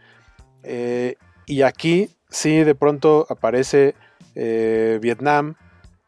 [0.63, 1.17] Eh,
[1.47, 3.95] y aquí sí de pronto aparece
[4.35, 5.55] eh, Vietnam,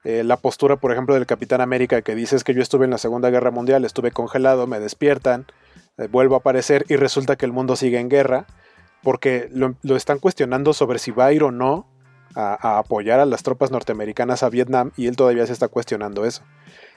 [0.03, 2.91] eh, la postura, por ejemplo, del Capitán América que dice es que yo estuve en
[2.91, 5.47] la Segunda Guerra Mundial, estuve congelado, me despiertan,
[6.11, 8.47] vuelvo a aparecer y resulta que el mundo sigue en guerra,
[9.03, 11.87] porque lo, están cuestionando sobre si va a ir o no
[12.35, 16.43] a, apoyar a las tropas norteamericanas a Vietnam y él todavía se está cuestionando eso.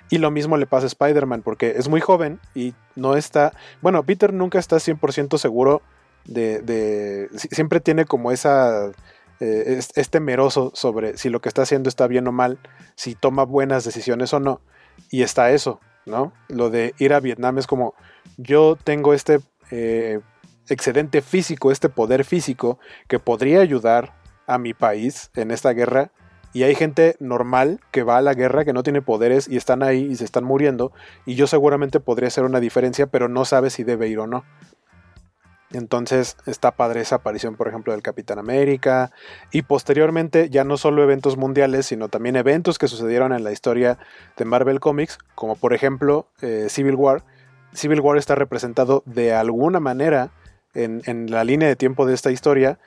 [0.10, 3.54] Y lo mismo le pasa a Spider-Man porque es muy joven y no está...
[3.82, 5.82] Bueno, Peter nunca está 100% seguro
[6.26, 8.92] de, Siempre tiene como esa...
[9.40, 12.60] Eh, es, temeroso sobre si lo que está haciendo está bien o mal,
[12.96, 14.62] si toma buenas decisiones o no.
[15.10, 16.32] Y está eso, ¿no?
[16.48, 17.94] Lo de ir a Vietnam es como,
[18.38, 19.40] yo tengo este
[19.72, 20.20] eh,
[20.70, 24.14] excedente físico, este poder físico que podría ayudar
[24.48, 26.12] a mi país en esta guerra
[26.54, 29.82] y hay gente normal que va a la guerra, que no tiene poderes y están
[29.82, 30.92] ahí y se están muriendo.
[31.26, 34.44] Y yo seguramente podría hacer una diferencia, pero no sabe si debe ir o no.
[35.72, 39.12] Entonces está padre esa aparición, por ejemplo, del Capitán América.
[39.52, 43.98] Y posteriormente, ya no solo eventos mundiales, sino también eventos que sucedieron en la historia
[44.38, 47.24] de Marvel Comics, como por ejemplo eh, Civil War.
[47.74, 50.30] Civil War está representado de alguna manera
[50.76, 52.78] en, en la línea de tiempo de esta historia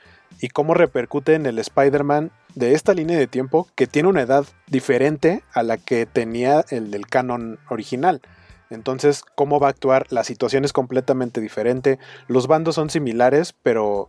[0.40, 4.46] y cómo repercute en el Spider-Man de esta línea de tiempo que tiene una edad
[4.66, 8.22] diferente a la que tenía el del canon original.
[8.70, 14.08] Entonces, cómo va a actuar, la situación es completamente diferente, los bandos son similares, pero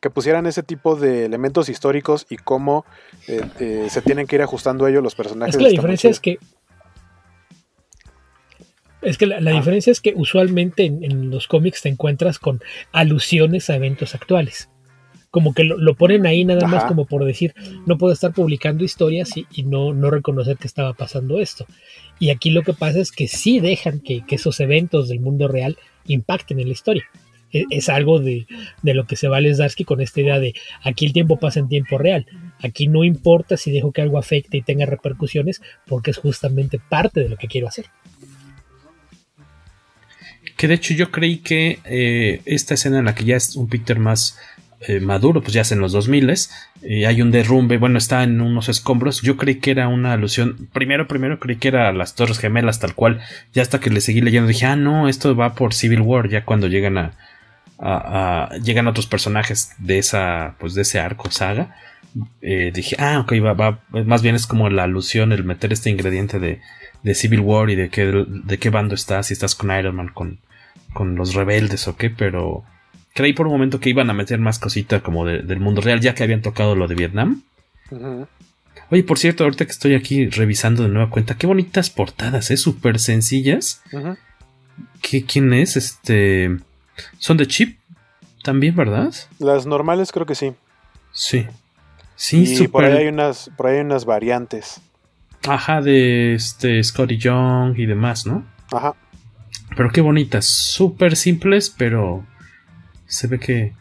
[0.00, 2.84] que pusieran ese tipo de elementos históricos y cómo
[3.28, 5.54] eh, eh, se tienen que ir ajustando ellos los personajes.
[5.54, 6.38] Es que la diferencia es que
[9.02, 9.54] es que la, ah.
[9.54, 12.62] diferencia es que usualmente en, los cómics te encuentras con
[12.92, 14.70] alusiones a eventos actuales.
[15.32, 17.54] Como que lo, ponen ahí nada más como por decir,
[17.86, 21.66] no puedo estar publicando historias y, no, no reconocer que estaba pasando esto.
[22.20, 25.78] Y aquí lo que pasa es que sí dejan que, esos eventos del mundo real
[26.06, 27.04] impacten en la historia.
[27.50, 28.46] E, es, algo de,
[28.82, 30.52] de, lo que se vale Zdarsky con esta idea de
[30.82, 32.26] aquí el tiempo pasa en tiempo real.
[32.60, 37.20] Aquí no importa si dejo que algo afecte y tenga repercusiones porque es justamente parte
[37.20, 37.86] de lo que quiero hacer.
[40.58, 43.68] Que de hecho yo creí que eh, esta escena en la que ya es un
[43.68, 44.38] Peter más
[44.86, 46.30] eh, maduro, pues ya es en los 2000
[46.82, 49.22] eh, hay un derrumbe, bueno, está en unos escombros.
[49.22, 50.68] Yo creí que era una alusión.
[50.72, 53.20] Primero, primero creí que era las Torres Gemelas, tal cual.
[53.52, 56.28] Ya hasta que le seguí leyendo dije, ah, no, esto va por Civil War.
[56.28, 57.12] Ya cuando llegan a,
[57.78, 61.76] a, llegan otros personajes de esa, pues de ese arco saga.
[62.40, 65.90] Eh, dije, ah, ok, va, va, más bien es como la alusión, el meter este
[65.90, 66.60] ingrediente de,
[67.02, 70.08] de Civil War y de qué, de qué bando estás, si estás con Iron Man,
[70.08, 70.40] con,
[70.92, 72.64] con los rebeldes o qué, pero
[73.14, 76.14] creí por un momento que iban a meter más cositas como del mundo real, ya
[76.14, 77.42] que habían tocado lo de Vietnam.
[78.90, 82.56] Oye, por cierto, ahorita que estoy aquí revisando de nueva cuenta, qué bonitas portadas, ¿eh?
[82.56, 83.82] Súper sencillas.
[85.00, 85.76] ¿Qué, ¿Quién es?
[85.76, 86.58] Este.
[87.18, 87.78] Son de chip
[88.42, 89.12] también, ¿verdad?
[89.38, 90.52] Las normales creo que sí.
[91.12, 91.46] Sí.
[92.16, 94.80] Sí, y por ahí hay unas, por ahí hay unas variantes.
[95.48, 98.46] Ajá, de este Scotty Young y demás, ¿no?
[98.70, 98.94] Ajá.
[99.76, 102.24] Pero qué bonitas, súper simples, pero
[103.12, 103.74] se ve que.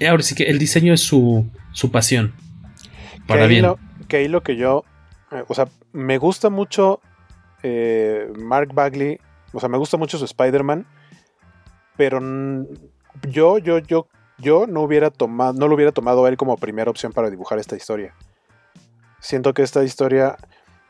[0.00, 2.34] Eh, ahora sí que el diseño es su, su pasión.
[3.28, 3.66] Para bien.
[4.08, 4.84] que ahí lo que yo.
[5.30, 7.00] Eh, o sea, me gusta mucho
[7.62, 9.20] eh, Mark Bagley.
[9.52, 10.86] O sea, me gusta mucho su Spider-Man.
[11.96, 12.20] Pero
[13.28, 14.08] yo, yo, yo,
[14.38, 15.52] yo no hubiera tomado.
[15.52, 18.12] No lo hubiera tomado a él como primera opción para dibujar esta historia.
[19.20, 20.36] Siento que esta historia.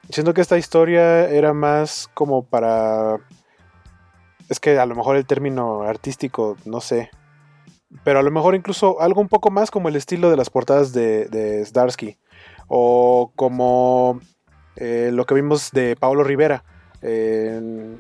[0.09, 3.19] Siento que esta historia era más como para.
[4.49, 7.11] Es que a lo mejor el término artístico, no sé
[8.03, 10.93] pero a lo mejor incluso algo un poco más como el estilo de las portadas
[10.93, 12.19] de, de Zdarsky.
[12.67, 14.21] O como
[14.77, 16.65] eh, lo que vimos de Paulo Rivera.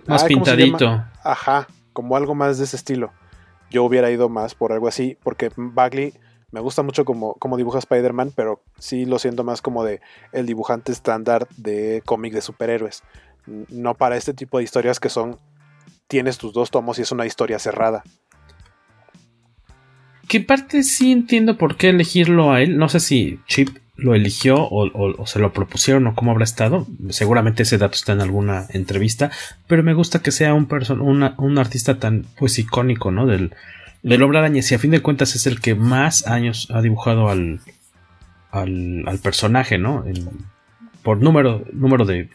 [0.07, 1.05] más pintadito.
[1.23, 3.13] Ajá, como algo más de ese estilo.
[3.71, 6.15] Yo hubiera ido más por algo así, porque Bagley
[6.51, 10.01] me gusta mucho como, como dibuja Spider-Man, pero sí lo siento más como de
[10.33, 13.03] el dibujante estándar de cómic de superhéroes.
[13.47, 15.39] No para este tipo de historias que son,
[16.07, 18.05] tienes tus dos tomos y es una historia cerrada.
[20.29, 22.77] Que parte sí entiendo por qué elegirlo a él.
[22.77, 26.87] No sé si Chip lo eligió o, se lo propusieron o cómo habrá estado.
[27.11, 29.31] Seguramente ese dato está en alguna entrevista.
[29.67, 30.69] Pero me gusta que sea un,
[31.39, 33.27] un artista tan pues icónico, ¿no?
[33.27, 33.55] Del,
[34.03, 34.63] del Obra Araña.
[34.63, 37.61] Si a fin de cuentas es el que más años ha dibujado al,
[38.51, 40.05] al, al personaje, ¿no?
[41.03, 42.31] por número, número de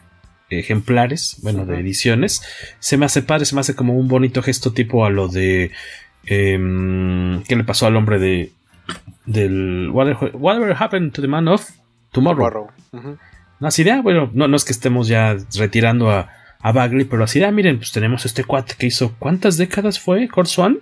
[0.50, 2.42] ejemplares, bueno, de ediciones.
[2.78, 5.70] Se me hace padre, se me hace como un bonito gesto tipo a lo de
[6.24, 8.52] Em, ¿Qué le pasó al hombre de.
[9.26, 9.90] del.
[9.90, 11.68] Whatever, happened to the man of
[12.12, 12.70] tomorrow?
[12.92, 17.04] No, así de, ah, bueno, no, no es que estemos ya retirando a, a Bagley,
[17.04, 19.14] pero así de, ah, miren, pues tenemos este cuate que hizo.
[19.18, 20.78] ¿Cuántas décadas fue Swan?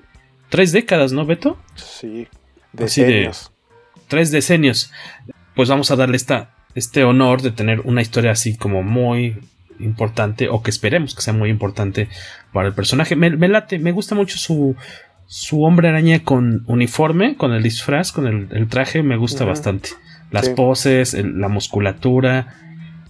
[0.49, 1.59] Tres décadas, ¿no, Beto?
[1.75, 2.29] Sí,
[2.73, 3.53] decenios.
[4.07, 4.93] tres decenios.
[5.55, 9.41] Pues vamos a darle esta, este honor de tener una historia así como muy
[9.81, 12.09] importante, o que esperemos que sea muy importante
[12.53, 13.17] para el personaje.
[13.17, 14.77] Me, me late, me gusta mucho su,
[15.29, 19.91] su hombre araña con uniforme, con el disfraz, con el, traje, me gusta bastante.
[20.31, 22.55] Las poses, la musculatura.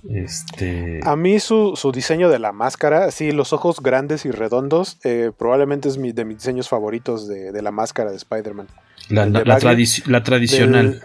[0.09, 0.99] Este...
[1.05, 5.89] A mí su, diseño de la máscara, sí, los ojos grandes y redondos, eh, probablemente
[5.89, 8.67] es mi, de mis diseños favoritos de, la máscara de Spider-Man.
[9.11, 11.01] La, la, tradicional.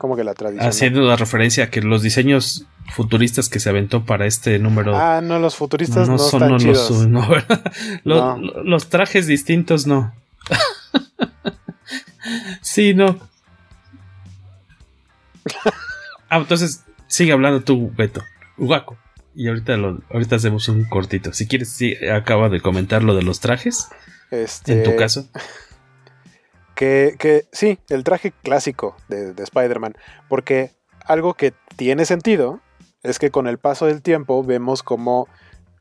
[0.00, 0.70] ¿Cómo que la tradicional?
[0.70, 4.96] Haciendo la referencia a que los diseños futuristas que se aventó para este número.
[4.96, 6.90] Ah, no, los futuristas no, son están chidos.
[8.04, 10.14] Los, los, trajes distintos no.
[12.62, 13.18] sí, no.
[16.30, 18.24] ah, entonces sigue hablando tú, Beto.
[18.56, 18.96] Guaco.
[19.34, 21.34] Y ahorita, lo, ahorita hacemos un cortito.
[21.34, 23.88] Si quieres, sí, acaba de comentar lo de los trajes.
[24.30, 24.72] Este...
[24.72, 25.28] En tu caso.
[26.80, 29.94] Que, sí, el traje clásico de Spider-Man.
[30.28, 30.72] Porque
[31.04, 32.60] algo que tiene sentido
[33.02, 35.28] es que con el paso del tiempo vemos cómo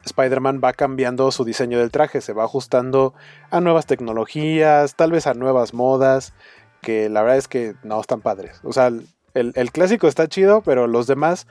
[0.05, 3.13] Spider-Man va cambiando su diseño del traje, se va ajustando
[3.51, 6.33] a nuevas tecnologías, tal vez a nuevas modas,
[6.81, 8.59] que la verdad es que no están padres.
[8.63, 8.91] O sea,
[9.33, 11.47] el, clásico está chido, pero los demás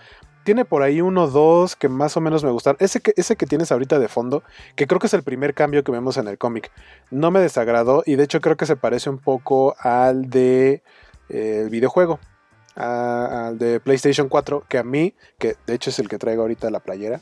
[0.49, 2.74] tiene por ahí uno o dos que más o menos me gustan.
[2.78, 4.42] Ese que, ese que tienes ahorita de fondo,
[4.76, 6.70] que creo que es el primer cambio que vemos en el cómic,
[7.11, 10.80] no me desagradó y de hecho creo que se parece un poco al de
[11.28, 12.18] eh, el videojuego
[12.76, 16.70] al de PlayStation 4, que a mí, que de hecho es el que traigo ahorita
[16.70, 17.20] la playera,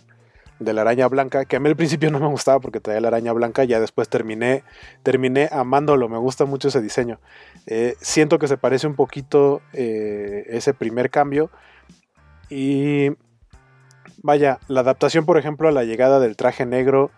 [0.61, 3.09] de la araña blanca, que a mí al principio no me gustaba porque traía la
[3.09, 4.63] araña blanca, ya después terminé,
[5.03, 7.19] terminé amándolo, me gusta mucho ese diseño.
[7.67, 11.51] Eh, siento que se parece un poquito eh, ese primer cambio
[12.49, 13.11] y
[14.23, 17.11] vaya, la adaptación por ejemplo a la llegada del traje negro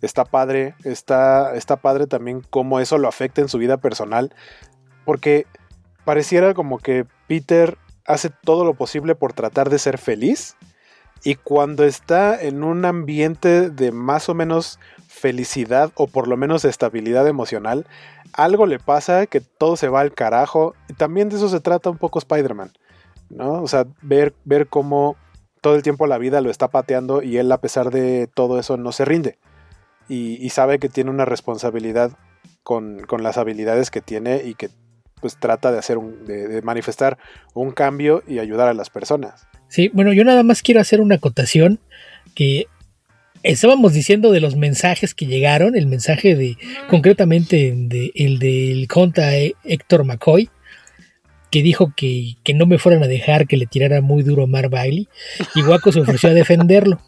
[0.00, 4.34] está padre, está, está padre también cómo eso lo afecta en su vida personal,
[5.04, 5.46] porque
[6.04, 10.56] pareciera como que Peter hace todo lo posible por tratar de ser feliz
[11.24, 16.64] y cuando está en un ambiente de más o menos felicidad o por lo menos
[16.64, 17.86] estabilidad emocional,
[18.32, 20.74] algo le pasa que todo se va al carajo.
[20.88, 22.72] Y también de eso se trata un poco Spider-Man,
[23.32, 23.62] ¿no?
[23.62, 25.16] O sea, ver, ver cómo
[25.60, 28.76] todo el tiempo la vida lo está pateando y él a pesar de todo eso
[28.76, 29.38] no se rinde.
[30.08, 32.12] Y, sabe que tiene una responsabilidad
[32.62, 34.68] con, con, las habilidades que tiene y que
[35.22, 37.16] pues trata de hacer un, de manifestar
[37.54, 39.46] un cambio y ayudar a las personas.
[39.68, 41.80] Sí, bueno, yo nada más quiero hacer una acotación
[42.34, 42.66] que
[43.42, 46.56] estábamos diciendo de los mensajes que llegaron, el mensaje de,
[46.88, 50.50] concretamente de, el del conta Héctor McCoy,
[51.52, 54.70] que dijo que, no me fueran a dejar que le tirara muy duro a Mar
[54.70, 55.06] Bailey,
[55.54, 56.98] y Waco se ofreció a defenderlo.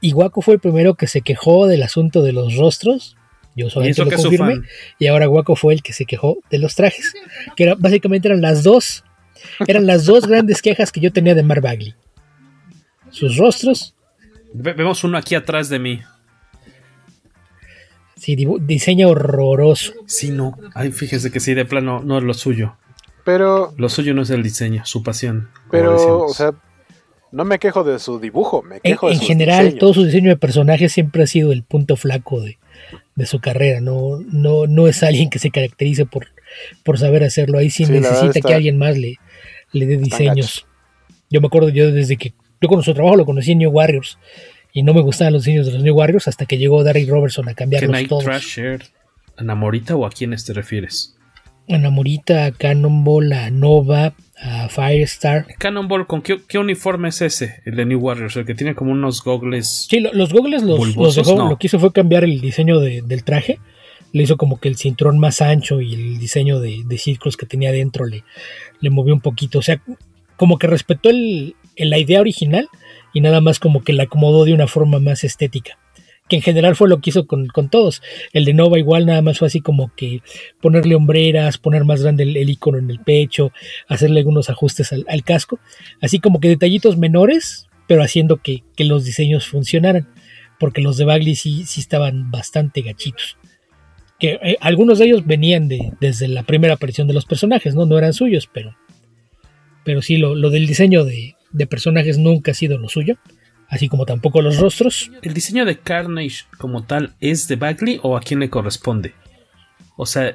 [0.00, 3.16] Y Waco fue el primero que se quejó del asunto de los rostros,
[3.54, 4.62] yo solamente lo confirmé,
[4.98, 7.12] y ahora Waco fue el que se quejó de los trajes,
[7.54, 9.04] que era, básicamente eran las dos
[9.66, 11.94] eran las dos grandes quejas que yo tenía de Mar Bagley.
[13.10, 13.94] Sus rostros.
[14.52, 16.00] vemos uno aquí atrás de mí.
[18.16, 19.92] Sí, diseño horroroso.
[20.06, 20.58] Sí, no.
[20.74, 22.76] Ay, fíjese que sí, de plano no es lo suyo.
[23.24, 23.74] Pero.
[23.76, 25.50] Lo suyo no es el diseño, su pasión.
[25.70, 26.52] Pero, o sea,
[27.32, 30.30] no me quejo de su dibujo, me quejo en, de En general, todo su diseño
[30.30, 32.58] de personaje siempre ha sido el punto flaco de,
[33.14, 33.80] de su carrera.
[33.80, 36.26] No, no, no es alguien que se caracterice por,
[36.82, 37.58] por saber hacerlo.
[37.58, 39.16] Ahí sí, necesita que alguien más le,
[39.72, 40.66] le dé diseños.
[41.30, 44.18] Yo me acuerdo, yo desde que yo con su trabajo lo conocí en New Warriors
[44.72, 47.48] y no me gustaban los diseños de los New Warriors hasta que llegó Darry Robertson
[47.48, 48.24] a cambiarlos todos.
[48.24, 48.82] Trasher,
[49.36, 51.16] ¿A Namorita o a quiénes te refieres?
[51.70, 55.46] A Namorita, a Cannonball, a Nova, a Firestar.
[55.58, 57.60] Cannonball, ¿con qué, uniforme es ese?
[57.64, 59.86] El de New Warriors, el que tiene como unos gogles.
[59.88, 61.48] Sí, los gogles los, dejó.
[61.48, 63.60] Lo que hizo fue cambiar el diseño del traje.
[64.12, 67.46] Le hizo como que el cinturón más ancho y el diseño de, de círculos que
[67.46, 68.24] tenía dentro le,
[68.80, 69.60] le movió un poquito.
[69.60, 69.80] O sea,
[70.40, 72.66] como que respetó el, la idea original
[73.12, 75.78] y nada más como que la acomodó de una forma más estética.
[76.30, 78.00] Que en general fue lo que hizo con, todos.
[78.32, 80.22] El de Nova igual nada más fue así como que
[80.62, 83.52] ponerle hombreras, poner más grande el, icono en el pecho,
[83.88, 85.58] hacerle algunos ajustes al, casco.
[86.00, 90.08] Así como que detallitos menores, pero haciendo que, los diseños funcionaran.
[90.58, 93.36] Porque los de Bagley sí, sí estaban bastante gachitos
[94.20, 97.86] que eh, algunos de ellos venían de, desde la primera aparición de los personajes, ¿no?
[97.86, 98.76] No eran suyos, pero,
[99.82, 101.34] pero sí, lo, del diseño de,
[101.68, 103.16] personajes nunca ha sido lo suyo,
[103.70, 105.10] así como tampoco los rostros.
[105.22, 109.14] ¿El diseño de Carnage como tal es de Bagley o a quién le corresponde?
[109.96, 110.34] O sea,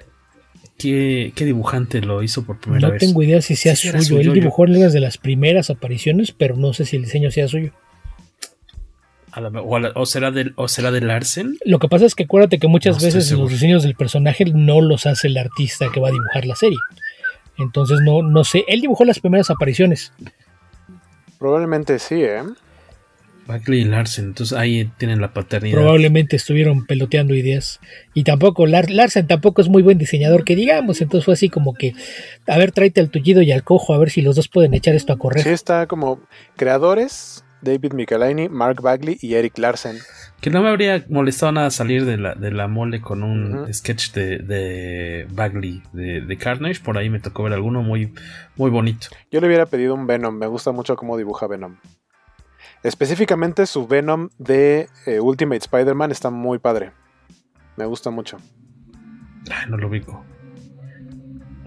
[0.79, 3.01] ¿qué, dibujante lo hizo por primera vez?
[3.01, 4.19] No tengo idea si sea suyo.
[4.19, 7.71] Él dibujó en de las primeras apariciones, pero no sé si el diseño sea suyo
[9.95, 11.57] o, será del, ¿O será de Larsen?
[11.65, 15.05] Lo que pasa es que acuérdate que muchas veces los diseños del personaje no los
[15.05, 16.77] hace el artista que va a dibujar la serie.
[17.57, 18.63] Entonces no, no sé.
[18.67, 20.13] Él dibujó las primeras apariciones.
[21.37, 22.43] Probablemente sí, ¿eh?
[23.47, 25.77] Buckley y Larsen, entonces ahí tienen la paternidad.
[25.77, 27.79] Probablemente estuvieron peloteando ideas.
[28.13, 31.01] Y tampoco, Larsen tampoco es muy buen diseñador, que digamos.
[31.01, 31.93] Entonces fue así como que,
[32.47, 34.95] a ver, tráete al tullido y al cojo, a ver si los dos pueden echar
[34.95, 35.43] esto a correr.
[35.43, 36.21] Sí, está como
[36.55, 39.97] creadores David Michelini, Mark Bagley y Eric Larsen.
[40.39, 44.11] Que no me habría molestado nada salir de la, de la mole con un sketch
[44.13, 46.81] de, Bagley, de, Carnage.
[46.81, 48.13] Por ahí me tocó ver alguno muy,
[48.55, 49.07] muy bonito.
[49.31, 50.37] Yo le hubiera pedido un Venom.
[50.37, 51.77] Me gusta mucho cómo dibuja Venom.
[52.83, 56.91] Específicamente su Venom de eh, Ultimate Spider-Man está muy padre.
[57.77, 58.37] Me gusta mucho.
[59.51, 60.23] Ay, no lo ubico.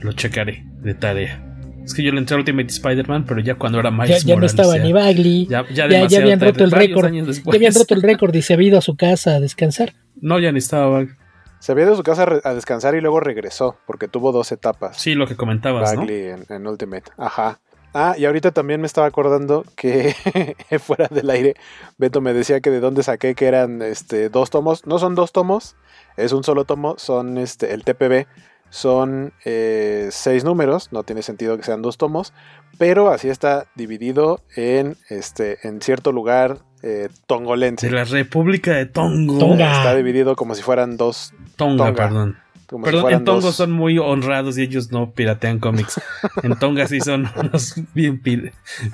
[0.01, 1.45] Lo checaré de tarea.
[1.85, 4.41] Es que yo le entré a Ultimate Spider-Man, pero ya cuando era Miles ya, ya
[4.41, 5.47] no estaba ni Bagley.
[5.47, 7.11] Ya, ya, habían roto el récord.
[7.11, 9.95] Ya habían roto el récord y se había ido a su casa a descansar.
[10.21, 11.15] No, ya ni estaba Bagley.
[11.61, 14.97] Se había ido a su casa a descansar y luego regresó, porque tuvo dos etapas.
[14.99, 17.11] Sí, lo que comentabas, Bagley en, Ultimate.
[17.17, 17.61] Ajá.
[17.95, 20.15] Ah, y ahorita también me estaba acordando que
[20.81, 21.55] fuera del aire,
[21.97, 24.87] Beto me decía que de dónde saqué que eran este, dos tomos.
[24.87, 25.77] No son dos tomos,
[26.17, 28.27] es un solo tomo, son este, el TPB
[28.71, 32.33] son eh, seis números, no tiene sentido que sean dos tomos,
[32.77, 37.87] pero así está dividido en, este, en cierto lugar eh, tongolense.
[37.89, 39.39] De la República de Tongo.
[39.39, 39.79] Tonga.
[39.79, 41.33] Está dividido como si fueran dos.
[41.57, 42.39] Tonga, perdón.
[42.85, 46.01] Perdón, en Tongo son muy honrados y ellos no piratean cómics.
[46.43, 48.21] en Tonga sí son unos bien,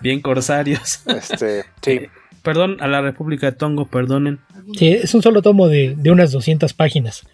[0.01, 1.01] bien corsarios.
[1.07, 2.03] Este, sí.
[2.43, 4.39] perdón a la República de Tongo, perdonen.
[4.79, 7.27] Sí, es un solo tomo de, de unas 200 páginas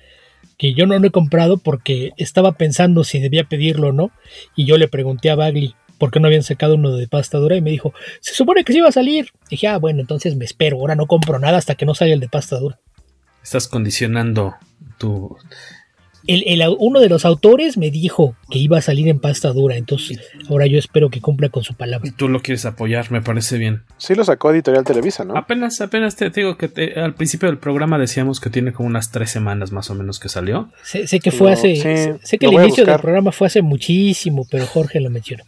[0.57, 4.11] que yo no lo he comprado porque estaba pensando si debía pedirlo o no
[4.55, 7.57] y yo le pregunté a Bagley por qué no habían sacado uno de pasta dura
[7.57, 9.29] y me dijo, se supone que se iba a salir.
[9.51, 12.21] dije, ah, bueno, entonces me espero, ahora no compro nada hasta que no salga el
[12.21, 12.79] de pasta dura.
[13.43, 14.55] Estás condicionando
[14.99, 15.37] tu,
[16.31, 20.21] el, uno de los autores me dijo que iba a salir en pasta dura, entonces
[20.49, 22.09] ahora yo espero que cumpla con su palabra.
[22.09, 23.83] Y tú lo quieres apoyar, me parece bien.
[23.97, 25.37] Sí lo sacó Editorial Televisa, ¿no?
[25.37, 29.31] Apenas, apenas te digo que al principio del programa decíamos que tiene como unas tres
[29.31, 30.71] semanas más o menos que salió.
[30.83, 31.77] Sé, que fue hace,
[32.23, 35.45] sé que el inicio del programa fue hace muchísimo, pero Jorge lo mencionó.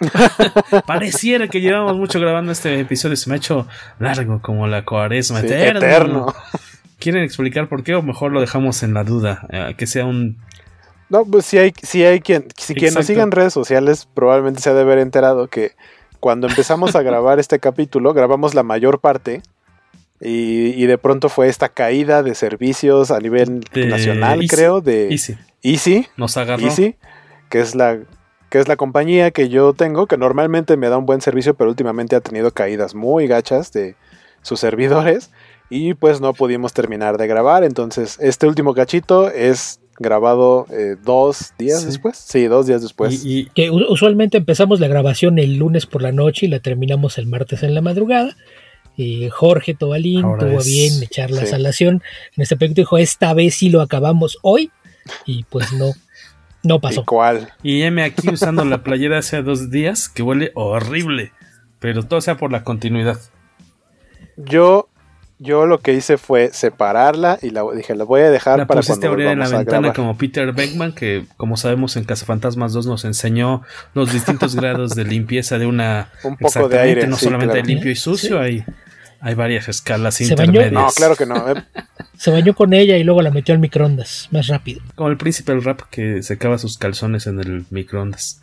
[0.86, 3.66] Pareciera que llevamos mucho grabando este episodio, se me ha hecho
[3.98, 6.34] largo como la cuaresma eterno.
[6.98, 9.46] ¿Quieren explicar por qué o mejor lo dejamos en la duda?
[9.50, 10.38] Eh, que sea un...
[11.08, 14.60] No, pues si hay, si hay quien, si quien nos siga en redes sociales probablemente
[14.60, 15.72] se ha de haber enterado que
[16.18, 19.42] cuando empezamos a grabar este capítulo, grabamos la mayor parte
[20.20, 25.36] y, de pronto fue esta caída de servicios a nivel nacional, creo, de Easy.
[25.62, 26.06] Easy.
[26.16, 26.64] Nos agarró.
[26.64, 26.96] Easy,
[27.50, 27.98] que es la
[28.48, 31.68] que es la compañía que yo tengo, que normalmente me da un buen servicio, pero
[31.68, 33.96] últimamente ha tenido caídas muy gachas de
[34.40, 35.30] sus servidores
[35.68, 37.64] y pues no pudimos terminar de grabar.
[37.64, 42.16] Entonces, este último cachito es grabado eh, dos días después.
[42.16, 43.24] Sí, dos días después.
[43.24, 47.26] Y, Que usualmente empezamos la grabación el lunes por la noche y la terminamos el
[47.26, 48.36] martes en la madrugada.
[48.96, 52.02] Y Jorge Tobalín tuvo bien echar la salación.
[52.34, 54.70] En este proyecto dijo, esta vez sí lo acabamos hoy.
[55.26, 55.92] Y pues no,
[56.62, 57.02] no pasó.
[57.02, 57.52] ¿Y cuál?
[57.62, 61.32] Y M aquí usando la playera hace dos días, que huele horrible.
[61.78, 63.18] Pero todo sea por la continuidad.
[64.36, 64.88] Yo
[65.38, 68.82] yo lo que hice fue separarla y la dije, la voy a dejar la para
[68.82, 73.04] cuando abrir en la ventana como Peter Beckman, que como sabemos en Cazafantasmas 2 nos
[73.04, 73.62] enseñó
[73.92, 77.96] los distintos grados de limpieza de una un poco de aire, no solamente limpio y
[77.96, 78.64] sucio, hay,
[79.20, 80.72] hay varias escalas ¿Se intermedias.
[80.72, 81.50] No, claro que no.
[81.50, 81.62] Eh.
[82.16, 84.80] Se bañó con ella y luego la metió al microondas, más rápido.
[84.94, 88.40] Como el príncipe del rap que secaba sus calzones en el microondas.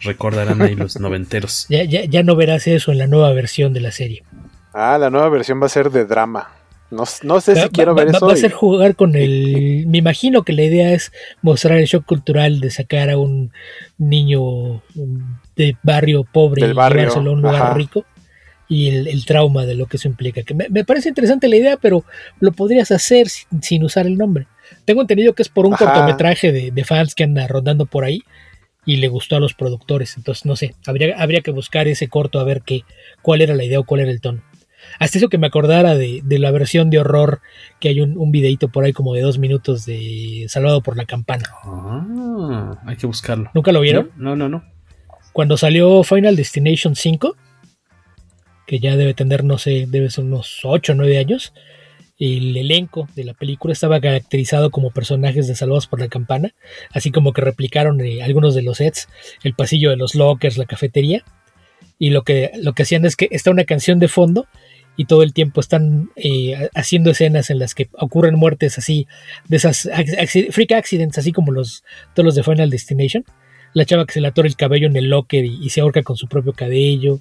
[0.00, 1.66] Recordarán ahí los noventeros.
[1.68, 4.24] Ya, ya, ya no verás eso en la nueva versión de la serie.
[4.72, 6.50] Ah, la nueva versión va a ser de drama.
[6.90, 7.06] No,
[7.40, 8.26] sé si quiero ver eso.
[8.26, 9.86] Va a ser jugar con el.
[9.88, 11.10] Me imagino que la idea es
[11.40, 13.50] mostrar el shock cultural de sacar a un
[13.96, 14.82] niño
[15.56, 18.04] de barrio pobre y llevárselo a un lugar rico
[18.68, 20.42] y el, trauma de lo que eso implica.
[20.42, 22.04] Que me, parece interesante la idea, pero
[22.40, 24.46] lo podrías hacer sin, usar el nombre.
[24.84, 28.22] Tengo entendido que es por un cortometraje de, de, fans que anda rondando por ahí
[28.84, 30.16] y le gustó a los productores.
[30.16, 32.82] Entonces, no sé, habría, habría que buscar ese corto a ver qué,
[33.22, 34.42] cuál era la idea o cuál era el tono.
[35.02, 37.40] Hasta eso que me acordara de, la versión de horror,
[37.80, 41.06] que hay un, un, videito por ahí como de dos minutos de Salvado por la
[41.06, 41.42] Campana.
[41.64, 43.50] Ah, hay que buscarlo.
[43.52, 44.12] ¿Nunca lo vieron?
[44.16, 44.62] No, no, no.
[45.32, 47.36] Cuando salió Final Destination 5,
[48.64, 51.52] que ya debe tener, no sé, debe ser unos 8 o 9 años,
[52.20, 56.54] el elenco de la película estaba caracterizado como personajes de Salvados por la Campana,
[56.92, 59.08] así como que replicaron eh, algunos de los sets,
[59.42, 61.24] el pasillo de los lockers, la cafetería,
[61.98, 64.46] y lo que, lo que hacían es que está una canción de fondo
[64.96, 69.06] y todo el tiempo están eh, haciendo escenas en las que ocurren muertes así,
[69.48, 69.88] de esas
[70.50, 71.84] freak accidents, así como los,
[72.14, 73.24] todos los de Final Destination.
[73.74, 76.16] La chava que se le atora el cabello en el locker y, se ahorca con
[76.16, 77.20] su propio cabello.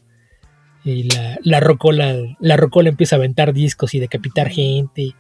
[0.84, 5.15] Y la, la, rocola, la rocola empieza a aventar discos y decapitar gente.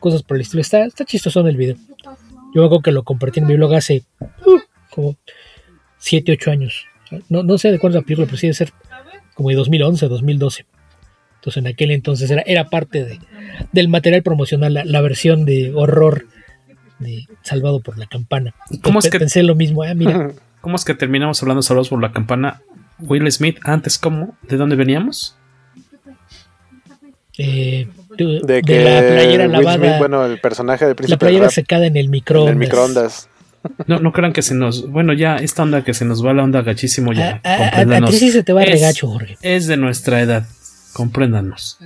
[0.00, 0.62] Cosas por el estilo.
[0.62, 1.76] Está, está chistoso en el video.
[2.54, 4.58] Yo me acuerdo que lo compartí en mi blog hace uh,
[4.90, 5.16] como
[5.98, 6.86] 7, 8 años.
[7.28, 8.72] No, no sé de cuándo es la película, pero sí debe ser
[9.34, 10.66] como de 2011, 2012.
[11.44, 13.20] Entonces en aquel entonces era, era parte de,
[13.70, 16.24] del material promocional, la, versión de horror
[16.98, 18.54] de Salvado por la Campana.
[18.80, 19.84] ¿Cómo es que pensé lo mismo?
[19.94, 20.30] Mira.
[20.62, 22.62] ¿Cómo es que terminamos hablando de Salvados por la Campana?
[22.98, 24.38] Will Smith, antes, ¿cómo?
[24.48, 25.36] ¿De dónde veníamos?
[27.36, 29.98] Eh, de, que la playera lavada.
[29.98, 31.12] bueno, el personaje del príncipe.
[31.12, 32.52] La playera secada en el microondas.
[32.52, 33.28] En el microondas.
[33.86, 34.90] No, no crean que se nos.
[34.90, 37.40] Bueno, ya esta onda que se nos va la onda gachísimo ya.
[37.42, 39.38] A, a, ti sí se te va a regacho, Jorge.
[39.40, 40.44] Es de nuestra edad
[40.94, 41.78] compréndanos.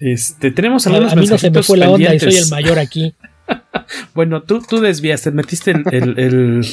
[0.00, 2.78] Este, tenemos algunos a, mí no se me fue la onda y soy el mayor
[2.78, 3.14] aquí.
[4.14, 6.66] bueno, tú, tú desviaste, metiste el,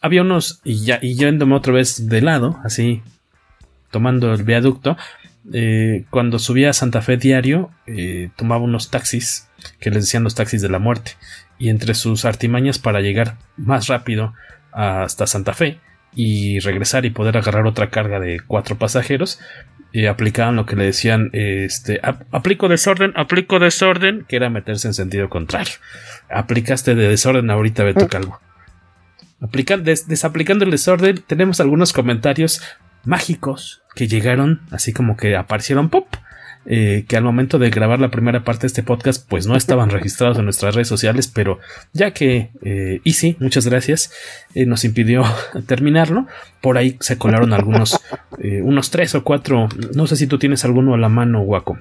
[0.00, 3.02] había unos y ya y yéndome otra vez de lado, así
[3.90, 4.96] tomando el viaducto.
[5.52, 10.34] Eh, cuando subía a Santa Fe diario, eh, tomaba unos taxis que les decían los
[10.34, 11.12] taxis de la muerte.
[11.58, 14.34] Y entre sus artimañas para llegar más rápido
[14.72, 15.78] hasta Santa Fe
[16.14, 19.38] y regresar y poder agarrar otra carga de cuatro pasajeros,
[19.96, 24.92] y aplicaban lo que le decían, este, aplico desorden, aplico desorden, que era meterse en
[24.92, 25.72] sentido contrario.
[26.28, 28.06] Aplicaste de desorden ahorita, Beto.
[28.06, 28.38] Calvo.
[29.40, 32.60] desaplicando el desorden, tenemos algunos comentarios
[33.04, 36.06] mágicos que llegaron, así como que aparecieron pop.
[36.66, 39.90] Eh, que al momento de grabar la primera parte de este podcast pues no estaban
[39.90, 41.58] registrados en nuestras redes sociales, pero
[41.92, 44.12] ya que eh, Easy, muchas gracias,
[44.54, 45.24] eh, nos impidió
[45.66, 46.26] terminarlo,
[46.60, 48.00] por ahí se colaron algunos,
[48.38, 51.78] eh, unos tres o cuatro, no sé si tú tienes alguno a la mano, Guaco.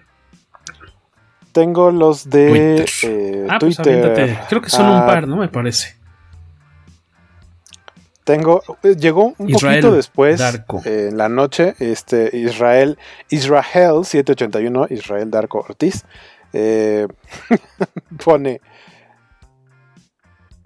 [1.52, 3.48] Tengo los de Twitter.
[3.50, 3.78] ah, pues.
[3.78, 5.38] Creo que son un ah, par, ¿no?
[5.38, 5.96] Me parece.
[8.26, 12.98] Tengo, eh, llegó un poquito después, eh, en la noche, este, Israel,
[13.30, 16.06] Israel 781, Israel Darko Ortiz,
[16.52, 17.08] eh,
[18.26, 18.62] pone,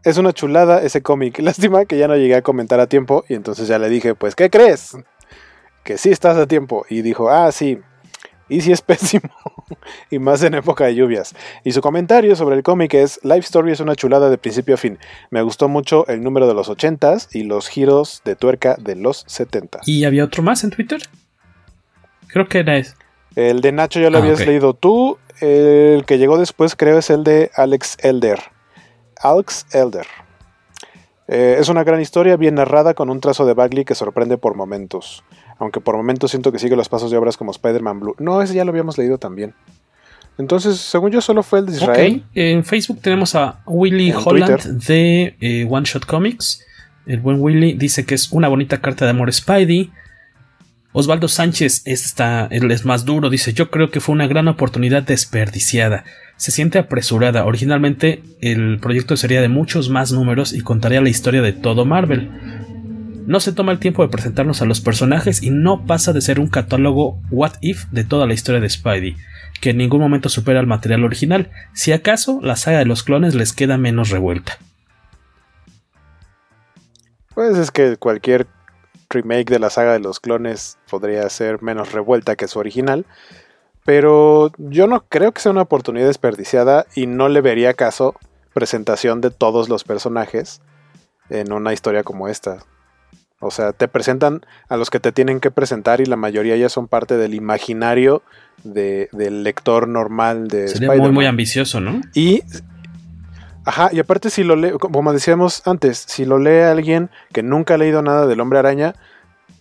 [0.05, 3.34] es una chulada ese cómic, lástima que ya no llegué a comentar a tiempo y
[3.34, 4.97] entonces ya le dije, pues, ¿qué crees?
[5.84, 7.78] Que sí estás a tiempo y dijo, ah, sí,
[8.50, 9.30] y si es pésimo,
[10.10, 11.36] y más en época de lluvias.
[11.64, 14.78] Y su comentario sobre el cómic es, Life Story es una chulada de principio a
[14.78, 14.97] fin.
[15.30, 19.26] Me gustó mucho el número de los 80s y los giros de tuerca de los
[19.28, 19.82] 70s.
[19.86, 21.02] ¿Y había otro más en Twitter?
[22.28, 22.93] Creo que era ese.
[23.36, 25.18] El de Nacho ya lo ah, habías leído tú.
[25.39, 28.39] El que llegó después creo es el de Alex Elder.
[29.22, 30.06] Alex Elder.
[31.28, 34.56] Eh, es una gran historia bien narrada con un trazo de Bagley que sorprende por
[34.56, 35.24] momentos
[35.60, 38.16] aunque por momentos siento que sigue los pasos de obras como Spider-Man Blue.
[38.18, 39.53] No, ese ya lo habíamos leído también.
[40.38, 42.24] Entonces, según yo, solo fue el de Israel.
[42.34, 46.66] En Facebook tenemos a Willy Holland de eh, One Shot Comics.
[47.05, 49.91] El buen Willy dice que es una bonita carta de amor Spidey.
[50.93, 55.03] Osvaldo Sánchez está, él es más duro, dice, yo creo que fue una gran oportunidad
[55.03, 56.03] desperdiciada.
[56.38, 57.45] Se siente apresurada.
[57.45, 62.32] Originalmente el proyecto sería de muchos más números y contaría la historia de todo Marvel
[63.30, 66.40] no se toma el tiempo de presentarnos a los personajes y no pasa de ser
[66.40, 69.18] un catálogo what if de toda la historia de Spidey,
[69.62, 73.36] que en ningún momento supera el material original, si acaso la saga de los clones
[73.36, 74.58] les queda menos revuelta.
[77.36, 78.48] Pues es que cualquier
[79.12, 83.06] remake de la saga de los clones podría ser menos revuelta que su original,
[83.86, 88.16] pero yo no creo que sea una oportunidad desperdiciada y no le vería caso
[88.56, 90.62] presentación de todos los personajes
[91.30, 92.66] en una historia como esta.
[93.40, 96.68] O sea, te presentan a los que te tienen que presentar y la mayoría ya
[96.68, 98.22] son parte del imaginario
[98.64, 102.02] del lector normal de Sería muy, muy ambicioso, ¿no?
[102.14, 102.44] Y.
[103.66, 107.76] Ajá, y aparte, si lo lee, como decíamos antes, si lo lee alguien que nunca
[107.76, 108.96] ha leído nada del hombre araña,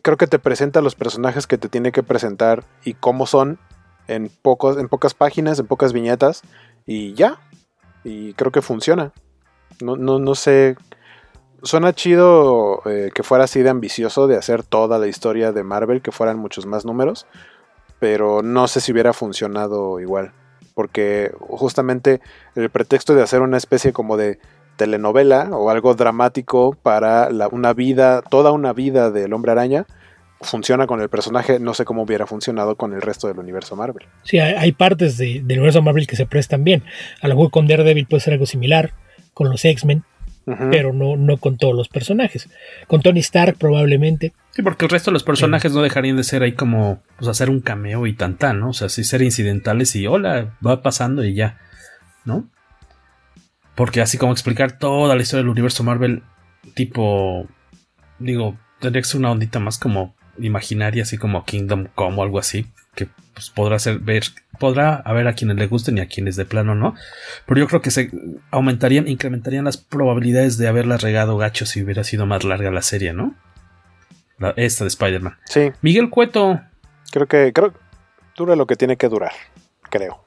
[0.02, 3.58] creo que te presenta los personajes que te tiene que presentar y cómo son
[4.06, 6.42] en, pocos, en pocas páginas, en pocas viñetas,
[6.86, 7.38] y ya.
[8.02, 9.12] Y creo que funciona.
[9.80, 10.76] No, no, no sé
[11.62, 16.02] suena chido eh, que fuera así de ambicioso de hacer toda la historia de Marvel,
[16.02, 17.26] que fueran muchos más números,
[17.98, 20.32] pero no sé si hubiera funcionado igual,
[20.74, 22.20] porque justamente
[22.54, 24.38] el pretexto de hacer una especie como de
[24.76, 29.86] telenovela o algo dramático para una vida, toda una vida del hombre araña,
[30.40, 34.06] funciona con el personaje, no sé cómo hubiera funcionado con el resto del universo Marvel.
[34.22, 36.84] Sí, hay, partes del universo Marvel que se prestan bien.
[37.20, 38.92] A lo mejor con Daredevil puede ser algo similar,
[39.34, 40.04] con los X-Men,
[40.70, 42.48] pero no, no con todos los personajes.
[42.86, 44.32] Con Tony Stark probablemente.
[44.50, 47.50] Sí, porque el resto de los personajes no dejarían de ser ahí como pues, hacer
[47.50, 48.70] un cameo y tan ¿no?
[48.70, 51.58] O sea, sí ser incidentales y hola, va pasando y ya,
[52.24, 52.48] ¿no?
[53.74, 56.22] Porque así como explicar toda la historia del universo Marvel,
[56.74, 57.46] tipo,
[58.18, 62.38] digo, tendría que ser una ondita más como imaginaria, así como Kingdom Come o algo
[62.38, 62.66] así,
[62.98, 64.24] que pues, podrá ser ver,
[64.58, 66.96] podrá haber a quienes le gusten y a quienes de plano no.
[67.46, 68.10] Pero yo creo que se
[68.50, 73.12] aumentarían, incrementarían las probabilidades de haberla regado gacho si hubiera sido más larga la serie,
[73.12, 73.36] ¿no?
[74.56, 75.36] esta de Spider-Man.
[75.46, 75.72] Sí.
[75.82, 76.60] Miguel Cueto.
[77.12, 77.72] Creo que, creo,
[78.36, 79.32] dura lo que tiene que durar,
[79.88, 80.24] creo.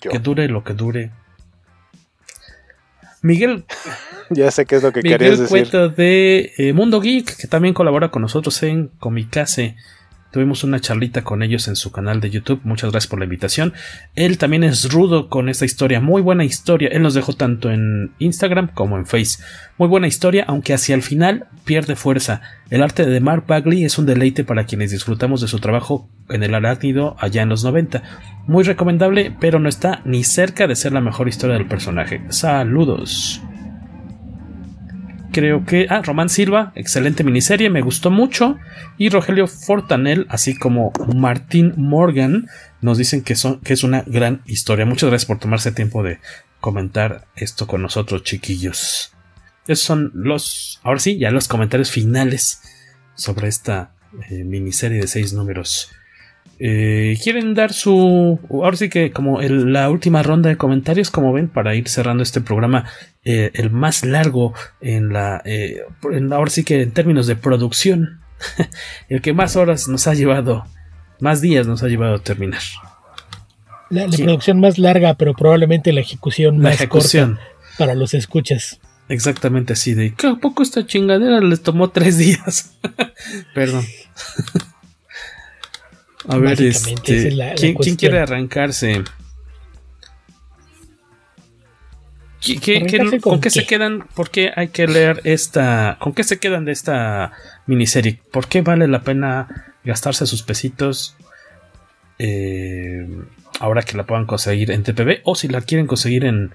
[0.00, 1.10] Que dure lo que dure.
[3.20, 3.64] Miguel.
[4.30, 5.48] ya sé qué es lo que querías decir.
[5.48, 9.76] Cueto de eh, Mundo Geek, que también colabora con nosotros en Comicase.
[10.30, 12.60] Tuvimos una charlita con ellos en su canal de YouTube.
[12.64, 13.72] Muchas gracias por la invitación.
[14.14, 16.00] Él también es rudo con esta historia.
[16.00, 16.90] Muy buena historia.
[16.92, 19.42] Él nos dejó tanto en Instagram como en Face.
[19.78, 22.42] Muy buena historia, aunque hacia el final pierde fuerza.
[22.68, 26.42] El arte de Mark Bagley es un deleite para quienes disfrutamos de su trabajo en
[26.42, 28.02] el arácnido allá en los 90.
[28.46, 32.22] Muy recomendable, pero no está ni cerca de ser la mejor historia del personaje.
[32.28, 33.40] Saludos
[35.32, 35.86] creo que.
[35.90, 38.58] Ah, Román Silva, excelente miniserie, me gustó mucho.
[38.96, 42.48] Y Rogelio Fortanel, así como Martín Morgan,
[42.80, 44.86] nos dicen que, son, que es una gran historia.
[44.86, 46.20] Muchas gracias por tomarse tiempo de
[46.60, 49.12] comentar esto con nosotros, chiquillos.
[49.66, 50.80] Esos son los.
[50.82, 52.62] Ahora sí, ya los comentarios finales
[53.14, 53.92] sobre esta
[54.30, 55.90] eh, miniserie de seis números.
[56.60, 58.40] Eh, ¿Quieren dar su...
[58.50, 62.40] Ahora sí que como la última ronda de comentarios, como ven, para ir cerrando este
[62.40, 62.84] programa,
[63.24, 65.40] eh, el más largo en la...
[65.44, 65.82] Eh,
[66.32, 68.20] ahora sí que en términos de producción,
[69.08, 70.64] el que más horas nos ha llevado,
[71.20, 72.62] más días nos ha llevado a terminar.
[73.90, 77.38] La, producción más larga, pero probablemente la ejecución más corta
[77.78, 78.80] para los escuchas.
[79.08, 82.76] Exactamente así de ¿qué poco esta chingadera les tomó tres días?
[83.54, 83.84] Perdón.
[86.28, 89.02] A ver, este, ¿quién, quiere arrancarse?
[93.22, 94.06] con, qué, se quedan?
[94.14, 95.96] ¿Por qué hay que leer esta?
[95.98, 97.32] ¿Con qué se quedan de esta
[97.66, 98.20] miniserie?
[98.30, 101.16] ¿Por qué vale la pena gastarse sus pesitos
[102.18, 103.08] eh,
[103.58, 105.22] ahora que la puedan conseguir en TPB?
[105.24, 106.54] O si la quieren conseguir en,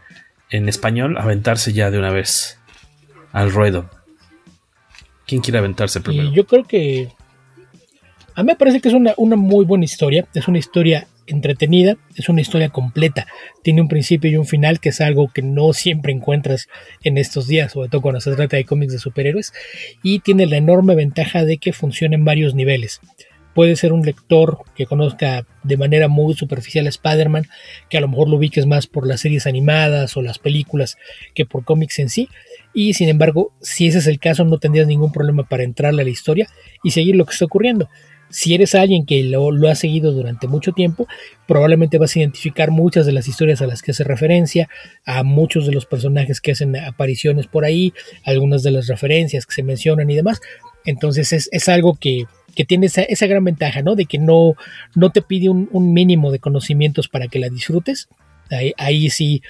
[0.51, 2.59] en español, aventarse ya de una vez
[3.31, 3.89] al ruedo.
[5.25, 6.31] ¿Quién quiere aventarse primero?
[6.31, 7.09] yo creo que
[8.35, 10.27] a mí me parece que es una, muy buena historia.
[10.33, 13.27] Es una historia entretenida, es una historia completa,
[13.61, 16.67] tiene un principio y un final que es algo que no siempre encuentras
[17.03, 19.53] en estos días, sobre todo cuando se trata de cómics de superhéroes,
[20.01, 22.99] y tiene la enorme ventaja de que funciona en varios niveles.
[23.55, 27.45] Puede ser un lector que conozca de manera muy superficial a Spider-Man,
[27.89, 30.97] que a lo mejor lo ubiques más por las series animadas o las películas
[31.35, 32.27] que por cómics en sí,
[32.73, 36.05] y sin embargo, si ese es el caso, no tendrías ningún problema para entrarle a
[36.05, 36.49] la historia
[36.83, 37.87] y seguir lo que está ocurriendo
[38.33, 41.07] si eres alguien que lo, ha seguido durante mucho tiempo,
[41.47, 44.69] probablemente vas a identificar muchas de las historias a las que hace referencia,
[45.05, 47.93] a muchos de los personajes que hacen apariciones por ahí,
[48.25, 50.41] algunas de las referencias que se mencionan y demás.
[50.83, 52.25] Entonces es, algo que,
[52.67, 53.95] tiene esa, gran ventaja, ¿no?
[53.95, 54.55] De que no,
[54.95, 58.09] no te pide un, mínimo de conocimientos para que la disfrutes.
[58.77, 59.43] Ahí sí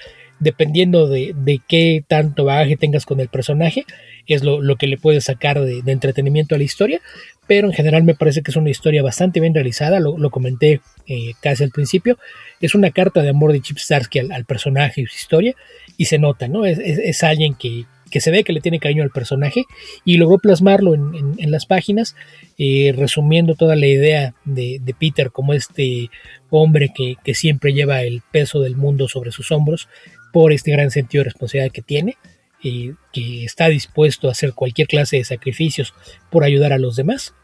[0.44, 1.34] dependiendo de,
[1.66, 3.86] qué tanto bagaje tengas con el personaje,
[4.26, 7.00] es lo, que le puedes sacar de, entretenimiento a la historia,
[7.46, 11.32] pero en general me parece que es una historia bastante bien realizada, lo, comenté eh,
[11.40, 12.18] casi al principio,
[12.60, 15.54] es una carta de amor de Chip Starsky al, personaje y su historia,
[15.96, 16.66] y se nota, ¿no?
[16.66, 17.86] Es, alguien que,
[18.20, 19.64] se ve que le tiene cariño al personaje
[20.04, 22.14] y logró plasmarlo en, las páginas,
[22.58, 26.10] eh, resumiendo toda la idea de, Peter como este
[26.50, 29.88] hombre que, que, siempre lleva el peso del mundo sobre sus hombros,
[30.34, 32.16] por este gran sentido de responsabilidad que tiene,
[32.60, 35.94] y que está dispuesto a hacer cualquier clase de sacrificios
[36.28, 37.34] por ayudar a los demás.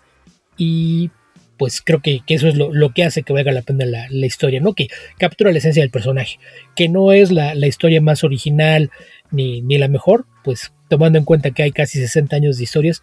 [0.57, 1.11] Y
[1.57, 4.74] pues creo que, eso es lo, que hace que valga la pena la, historia, ¿no?
[4.74, 4.88] Que
[5.18, 6.41] captura la esencia del personaje,
[6.74, 8.91] que no es la, historia más original
[9.30, 13.03] ni, la mejor, pues tomando en cuenta que hay casi 60 años de historias,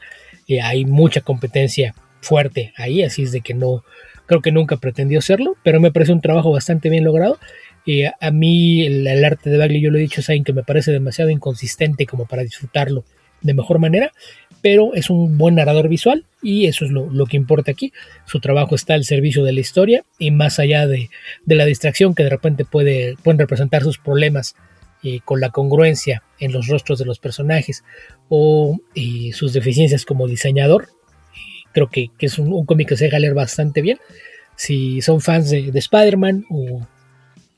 [0.49, 3.85] eh, hay mucha competencia fuerte ahí, así es de que no,
[4.27, 7.39] creo que nunca pretendió serlo, pero me parece un trabajo bastante bien logrado
[8.19, 10.91] a mí el, arte de Bagley, yo lo he dicho, es alguien que me parece
[10.91, 13.05] demasiado inconsistente como para disfrutarlo
[13.41, 14.11] de mejor manera,
[14.61, 17.93] pero es un buen narrador visual y eso es lo, que importa aquí.
[18.25, 21.09] Su trabajo está al servicio de la historia y más allá de,
[21.45, 24.55] la distracción que de repente puede, pueden representar sus problemas
[25.03, 27.83] eh, con la congruencia en los rostros de los personajes
[28.29, 30.89] o eh, sus deficiencias como diseñador.
[31.71, 33.99] creo que, es un, cómic que se deja leer bastante bien.
[34.55, 36.81] Si son fans de, de Spider-Man o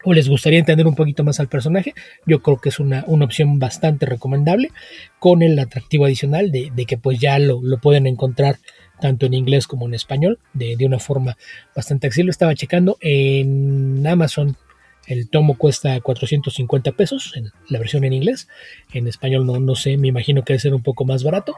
[0.04, 1.94] o les gustaría entender un poquito más al personaje,
[2.26, 4.72] yo creo que es una, opción bastante recomendable
[5.20, 8.58] con el atractivo adicional de, que pues ya lo, pueden encontrar
[9.02, 11.38] tanto en inglés como en español de, una forma
[11.76, 12.32] bastante accesible.
[12.32, 14.58] Estaba checando en Amazon.
[15.08, 18.48] El tomo cuesta 450 pesos en la versión en inglés.
[18.94, 21.56] En español no, no sé, me imagino que debe ser un poco más barato.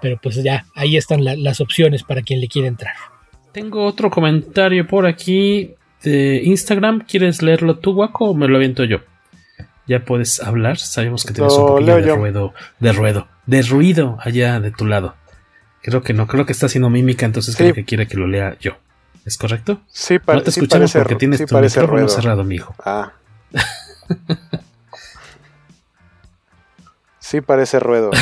[0.00, 2.94] Pero pues ya, ahí están las opciones para quien le quiera entrar.
[3.52, 7.00] Tengo otro comentario por aquí de Instagram.
[7.00, 8.98] ¿Quieres leerlo tú, Guaco, o me lo aviento yo?
[9.86, 10.78] Ya puedes hablar.
[10.78, 15.14] Sabemos que tienes un poquito de ruido, de ruido, de ruido allá de tu lado.
[15.82, 18.56] Creo que no, creo que está haciendo mímica, entonces creo que quiere que lo lea
[18.60, 18.72] yo.
[19.24, 19.80] ¿Es correcto?
[19.88, 22.74] Sí, No te escuchamos porque tienes tu micrófono cerrado, mijo.
[22.84, 23.12] Ah.
[27.18, 28.10] sí parece ruedo.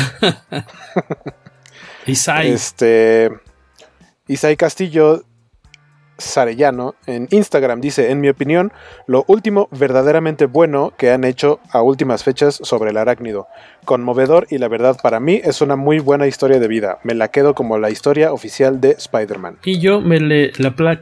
[2.07, 2.51] Isai.
[2.51, 3.29] Este.
[4.27, 5.23] Isai Castillo
[6.17, 8.71] Sarellano en Instagram dice, en mi opinión,
[9.05, 13.47] lo último verdaderamente bueno que han hecho a últimas fechas sobre el arácnido.
[13.85, 16.99] Conmovedor y la verdad para mí es una muy buena historia de vida.
[17.03, 19.57] Me la quedo como la historia oficial de Spider-Man.
[19.63, 20.51] Y yo me le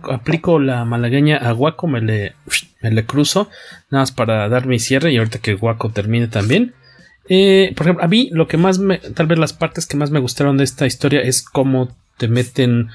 [0.10, 2.36] aplico la malagueña a Guaco, me le,
[2.82, 3.50] me le cruzo,
[3.90, 6.74] nada más para dar mi cierre y ahorita que Guaco termine también.
[7.28, 10.12] Eh, por ejemplo, a mí lo que más me, tal vez las partes que más
[10.12, 12.90] me gustaron de esta historia es cómo te meten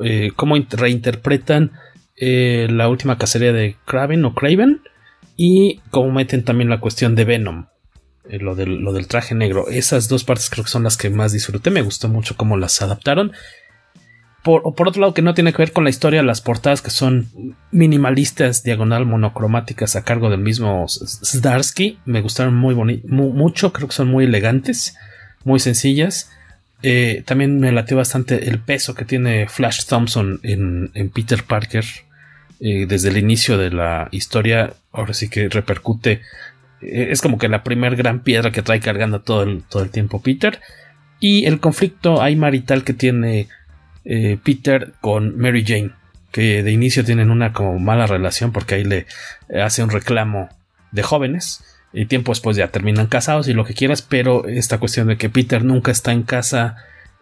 [0.00, 1.72] eh, cómo reinterpretan
[2.16, 4.80] eh, la última cacería de Kraven o Craven
[5.36, 7.66] y cómo meten también la cuestión de Venom.
[8.28, 9.68] Eh, lo, del, traje negro.
[9.68, 11.70] Esas dos partes creo que son las que más disfruté.
[11.70, 13.32] Me gustó mucho cómo las adaptaron.
[14.44, 16.90] Por, por otro lado, que no tiene que ver con la historia, las portadas que
[16.90, 17.28] son
[17.70, 21.98] minimalistas, diagonal, monocromáticas a cargo del mismo Zdarsky.
[22.04, 23.72] Me gustaron muy, mucho.
[23.72, 24.96] Creo que son muy elegantes,
[25.44, 26.30] muy sencillas.
[26.82, 31.84] Eh, también me latió bastante el peso que tiene Flash Thompson en, Peter Parker.
[32.60, 36.22] eh, desde el inicio de la historia, ahora sí que repercute,
[36.80, 39.90] eh, es como que la primer gran piedra que trae cargando todo el, todo el
[39.90, 40.60] tiempo Peter,
[41.20, 43.48] y el conflicto hay marital que tiene
[44.42, 45.90] Peter con Mary Jane,
[46.32, 49.06] que de inicio tienen una como mala relación porque ahí le
[49.62, 50.48] hace un reclamo
[50.92, 55.08] de jóvenes, y tiempo después ya terminan casados y lo que quieras, pero esta cuestión
[55.08, 56.76] de que Peter nunca está en casa,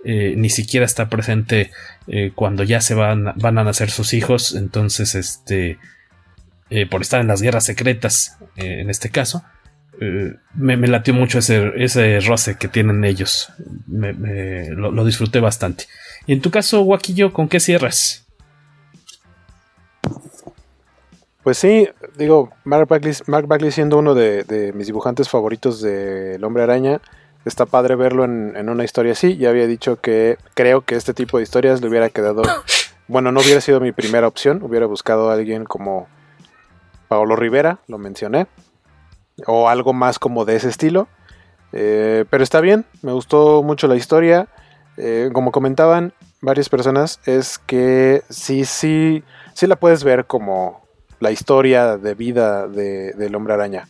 [0.05, 1.71] eh, ni siquiera está presente
[2.07, 5.79] eh, cuando ya se van, van, a nacer sus hijos, entonces este,
[6.71, 9.45] eh, por estar en las guerras secretas, en este caso,
[10.55, 13.51] me, latió mucho ese, ese roce que tienen ellos,
[13.87, 14.13] me,
[14.71, 15.85] lo, lo, disfruté bastante.
[16.27, 18.26] Y en tu caso, Guaquillo, ¿con qué cierras?
[21.47, 27.01] Pues sí, digo, Mark Bagley, siendo uno de, mis dibujantes favoritos de El Hombre Araña,
[27.45, 29.37] está padre verlo en, una historia así.
[29.37, 32.43] Ya había dicho que creo que este tipo de historias le hubiera quedado,
[33.07, 36.09] bueno, no hubiera sido mi primera opción, hubiera buscado a alguien como
[37.07, 38.49] Paolo Rivera, lo mencioné,
[39.47, 41.07] o algo más como de ese estilo.
[41.71, 44.49] Eh, pero está bien, me gustó mucho la historia.
[44.97, 49.23] Eh, como comentaban varias personas, es que sí, sí,
[49.55, 50.86] sí la puedes ver como
[51.21, 53.89] la historia de vida de, del hombre araña.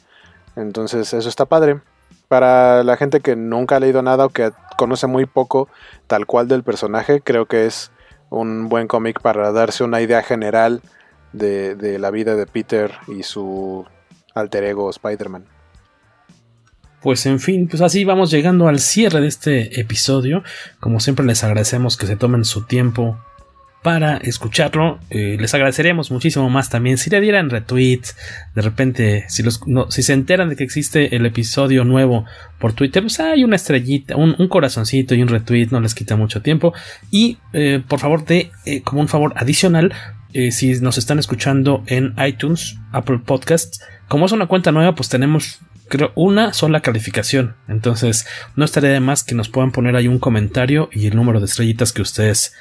[0.57, 1.81] Entonces eso está padre.
[2.29, 5.69] Para la gente que nunca ha leído nada o que conoce muy poco
[6.07, 7.91] tal cual del personaje, creo que es
[8.31, 10.81] un buen cómic para darse una idea general
[11.33, 13.87] de, de la vida de Peter y su
[14.35, 15.47] alter ego Spider-Man.
[17.01, 20.43] Pues en fin, pues así vamos llegando al cierre de este episodio.
[20.81, 23.19] Como siempre les agradecemos que se tomen su tiempo
[23.87, 24.99] para escucharlo.
[25.11, 28.17] Eh, les agradeceríamos muchísimo más también si le dieran retweets.
[28.53, 29.61] De repente, si, los,
[29.91, 32.25] si se enteran de que existe el episodio nuevo
[32.59, 36.43] por Twitter, pues hay una estrellita, un, corazoncito y un retweet, no les quita mucho
[36.43, 36.75] tiempo.
[37.13, 39.95] Y eh, por favor, de eh, como un favor adicional,
[40.51, 45.61] si nos están escuchando en iTunes, Apple Podcasts, como es una cuenta nueva, pues tenemos
[45.89, 47.55] creo una sola calificación.
[47.69, 48.27] Entonces,
[48.57, 51.47] no estaría de más que nos puedan poner ahí un comentario y el número de
[51.47, 52.53] estrellitas que ustedes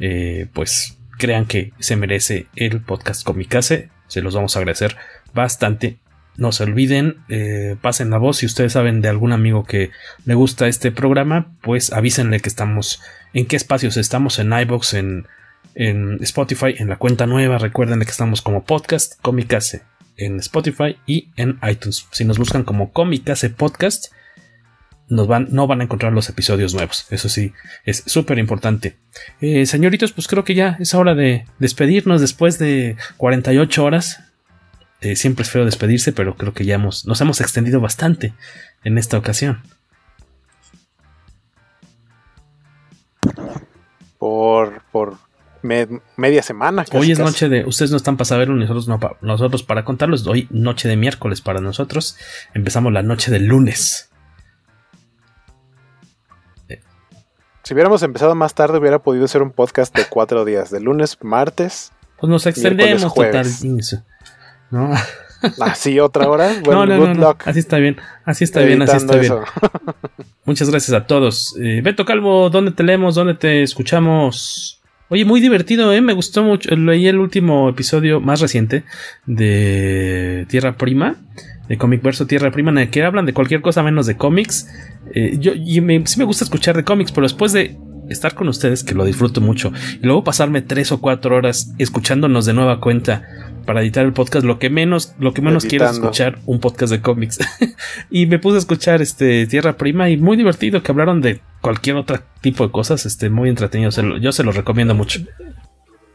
[0.00, 3.90] eh, pues crean que se merece el podcast Comicase.
[4.08, 4.96] Se los vamos a agradecer
[5.34, 5.98] bastante.
[6.36, 8.38] No se olviden, eh, pasen la voz.
[8.38, 9.90] Si ustedes saben de algún amigo que
[10.24, 13.02] le gusta este programa, pues avísenle que estamos
[13.34, 15.26] en qué espacios estamos en iBox, en,
[15.74, 17.58] en Spotify, en la cuenta nueva.
[17.58, 19.82] Recuerden que estamos como podcast Comicase
[20.16, 22.06] en Spotify y en iTunes.
[22.10, 24.12] Si nos buscan como Comicase Podcast,
[25.26, 27.06] van, no van a encontrar los episodios nuevos.
[27.10, 27.52] Eso sí,
[27.84, 28.96] es súper importante.
[29.40, 34.20] Eh, señoritos, pues creo que ya es hora de despedirnos después de 48 horas.
[35.00, 38.34] Eh, siempre es feo despedirse, pero creo que ya hemos, nos hemos extendido bastante
[38.84, 39.62] en esta ocasión.
[44.18, 45.18] Por, por
[45.62, 46.84] media semana.
[46.92, 47.64] hoy es noche de.
[47.64, 50.26] Ustedes no están para saberlo, nosotros no nosotros para contarlos.
[50.26, 52.16] Hoy, noche de miércoles para nosotros.
[52.54, 54.11] Empezamos la noche del lunes.
[57.62, 61.16] Si hubiéramos empezado más tarde, hubiera podido ser un podcast de cuatro días, de lunes,
[61.22, 61.92] martes.
[62.18, 63.46] Pues nos extendemos total.
[64.70, 64.90] ¿No?
[65.60, 66.50] ¿Así otra hora?
[66.64, 67.98] Bueno, no, no, no, Así está bien.
[68.24, 69.34] Así está bien, así está bien.
[70.44, 71.56] Muchas gracias a todos.
[71.60, 73.14] Eh, Beto Calvo, ¿dónde te leemos?
[73.14, 74.80] ¿Dónde te escuchamos?
[75.08, 76.00] Oye, muy divertido, ¿eh?
[76.00, 76.74] Me gustó mucho.
[76.74, 78.84] Leí el último episodio más reciente
[79.26, 81.16] de Tierra Prima
[81.68, 84.68] de Comic Verso Tierra Prima, en el que hablan de cualquier cosa menos de cómics.
[85.14, 87.76] Eh, yo sí me gusta escuchar de cómics, pero después de
[88.08, 92.46] estar con ustedes, que lo disfruto mucho, y luego pasarme tres o cuatro horas escuchándonos
[92.46, 93.22] de nueva cuenta
[93.64, 96.92] para editar el podcast, lo que menos, lo que menos quiero es escuchar un podcast
[96.92, 97.38] de cómics.
[98.10, 101.96] y me puse a escuchar este Tierra Prima y muy divertido que hablaron de cualquier
[101.96, 103.90] otro tipo de cosas, este, muy entretenido.
[104.18, 105.20] yo se lo recomiendo mucho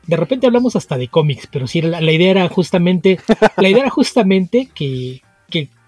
[0.07, 3.19] de repente hablamos hasta de cómics, pero sí, la, idea era justamente,
[3.57, 5.22] la idea era justamente que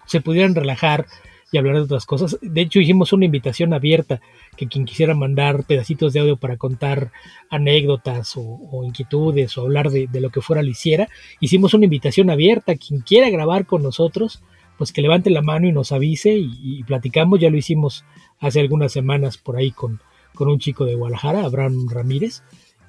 [0.10, 1.06] se pudieran relajar
[1.52, 2.38] y hablar de otras cosas.
[2.42, 4.22] De hecho, hicimos una invitación abierta
[4.58, 7.12] que quien quisiera mandar pedacitos de audio para contar
[7.50, 11.08] anécdotas o, inquietudes o hablar de, lo que fuera lo hiciera.
[11.40, 12.76] Hicimos una invitación abierta.
[12.76, 14.42] Quien quiera grabar con nosotros,
[14.78, 17.40] pues que levante la mano y nos avise y, platicamos.
[17.40, 18.04] Ya lo hicimos
[18.40, 20.02] hace algunas semanas por ahí con,
[20.34, 22.42] con un chico de Guadalajara, Abraham Ramírez.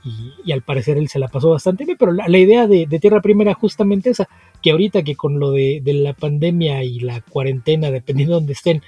[0.03, 3.53] Y, al parecer él se la pasó bastante bien, pero la, idea de, Tierra Primera
[3.53, 4.29] justamente esa,
[4.63, 8.83] que ahorita que con lo de, la pandemia y la cuarentena, dependiendo de donde estén,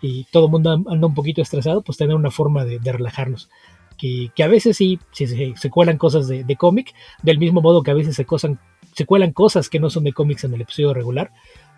[0.00, 3.48] y todo el mundo anda un poquito estresado, pues tener una forma de, relajarnos.
[3.96, 8.14] Que, a veces sí, se, cuelan cosas de, cómic, del mismo modo que a veces
[8.14, 11.32] se, cuelan cosas que no son de cómics en el episodio regular,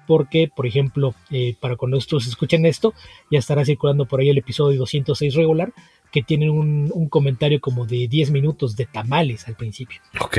[0.08, 2.94] porque, por ejemplo, eh, para cuando estos escuchen esto,
[3.30, 5.72] ya estará circulando por ahí el episodio 206 regular,
[6.10, 10.00] que tienen un, comentario como de 10 minutos de tamales al principio.
[10.20, 10.38] Ok.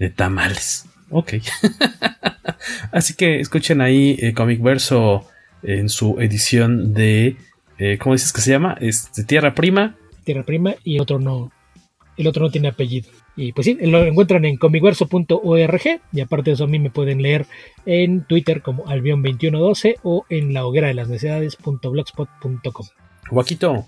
[0.00, 0.86] De tamales.
[1.10, 1.34] Ok.
[2.92, 5.28] Así que escuchen ahí eh, Comic Verso
[5.62, 7.36] en su edición de.
[7.78, 8.76] Eh, ¿Cómo dices que se llama?
[8.80, 9.94] Este, Tierra Prima.
[10.24, 11.52] Tierra Prima y el otro no.
[12.16, 13.08] El otro no tiene apellido.
[13.36, 17.22] Y pues sí, lo encuentran en comicverso.org y aparte de eso a mí me pueden
[17.22, 17.46] leer
[17.86, 22.86] en Twitter como albion2112 o en la hoguera de las necesidades.blogspot.com.
[23.30, 23.86] Guaquito.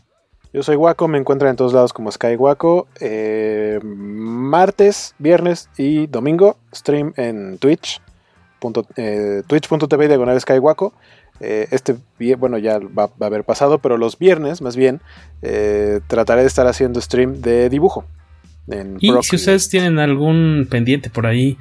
[0.55, 2.87] Yo soy Guaco, me encuentran en todos lados como Sky Guaco.
[3.01, 3.81] Eh,
[4.53, 8.01] martes, viernes y domingo, stream en Twitch.
[8.97, 10.93] Eh, Twitch.tv diagonal Sky Guaco.
[11.41, 11.97] Eh, este,
[12.37, 15.01] bueno, ya va, a haber pasado, pero los viernes, más bien,
[16.07, 18.05] trataré de estar haciendo stream de dibujo.
[19.01, 21.57] y si ustedes tienen algún pendiente por ahí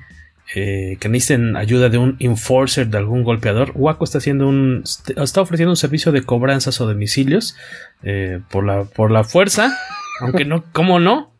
[0.53, 4.83] eh, que necesiten ayuda de un enforcer, de algún golpeador, Waco está haciendo un.
[4.83, 7.55] está ofreciendo un servicio de cobranzas o domicilios
[8.03, 9.73] eh, por, la, por la fuerza.
[10.19, 11.30] aunque no, ¿cómo no?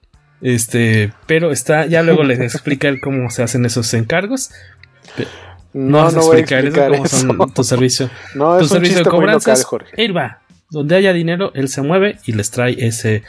[0.42, 4.50] Este, pero está, ya luego les explica cómo se hacen esos encargos.
[5.74, 8.10] No, no, voy a explicar cómo son tu servicio.
[8.36, 9.66] No, tu servicio de cobranzas.
[9.96, 10.42] él va.
[10.70, 13.24] Donde haya dinero, él se mueve y les trae ese.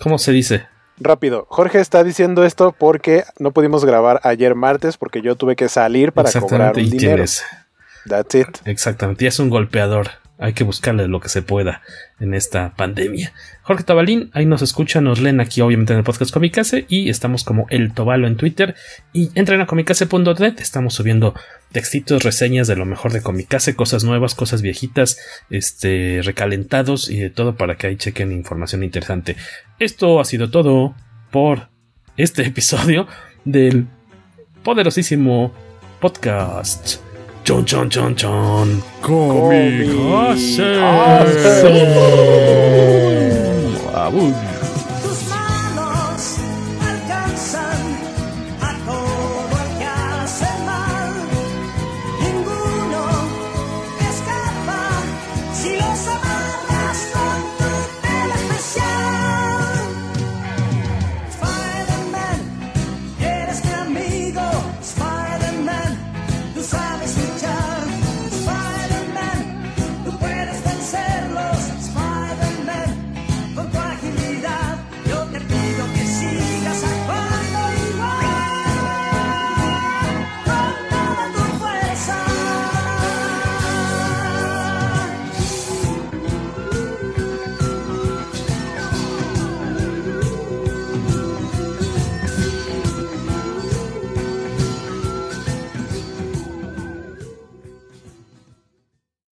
[0.00, 0.66] ¿Cómo se dice?
[0.98, 5.68] Rápido, Jorge está diciendo esto porque no pudimos grabar ayer martes porque yo tuve que
[5.68, 7.24] salir para cobrar un dinero.
[8.06, 8.48] That's it.
[8.64, 10.10] Exactamente, y es un golpeador.
[10.38, 11.82] Hay que buscarle lo que se pueda
[12.18, 13.32] en esta pandemia.
[13.62, 17.44] Jorge Tabalín, ahí nos escuchan, nos leen aquí obviamente en el podcast Comicase y estamos
[17.44, 18.74] como El Tobalo en Twitter
[19.12, 21.34] y entren a comicase.net, estamos subiendo
[21.70, 25.18] textitos, reseñas de lo mejor de Comicase, cosas nuevas, cosas viejitas,
[25.50, 29.36] este, recalentados y de todo para que ahí chequen información interesante.
[29.78, 30.94] Esto ha sido todo
[31.30, 31.68] por
[32.16, 33.06] este episodio
[33.44, 33.86] del
[34.62, 35.52] poderosísimo
[36.00, 37.03] podcast
[37.44, 38.82] John, John, John, John.
[39.02, 40.56] Comicase.
[44.00, 44.53] Comicase.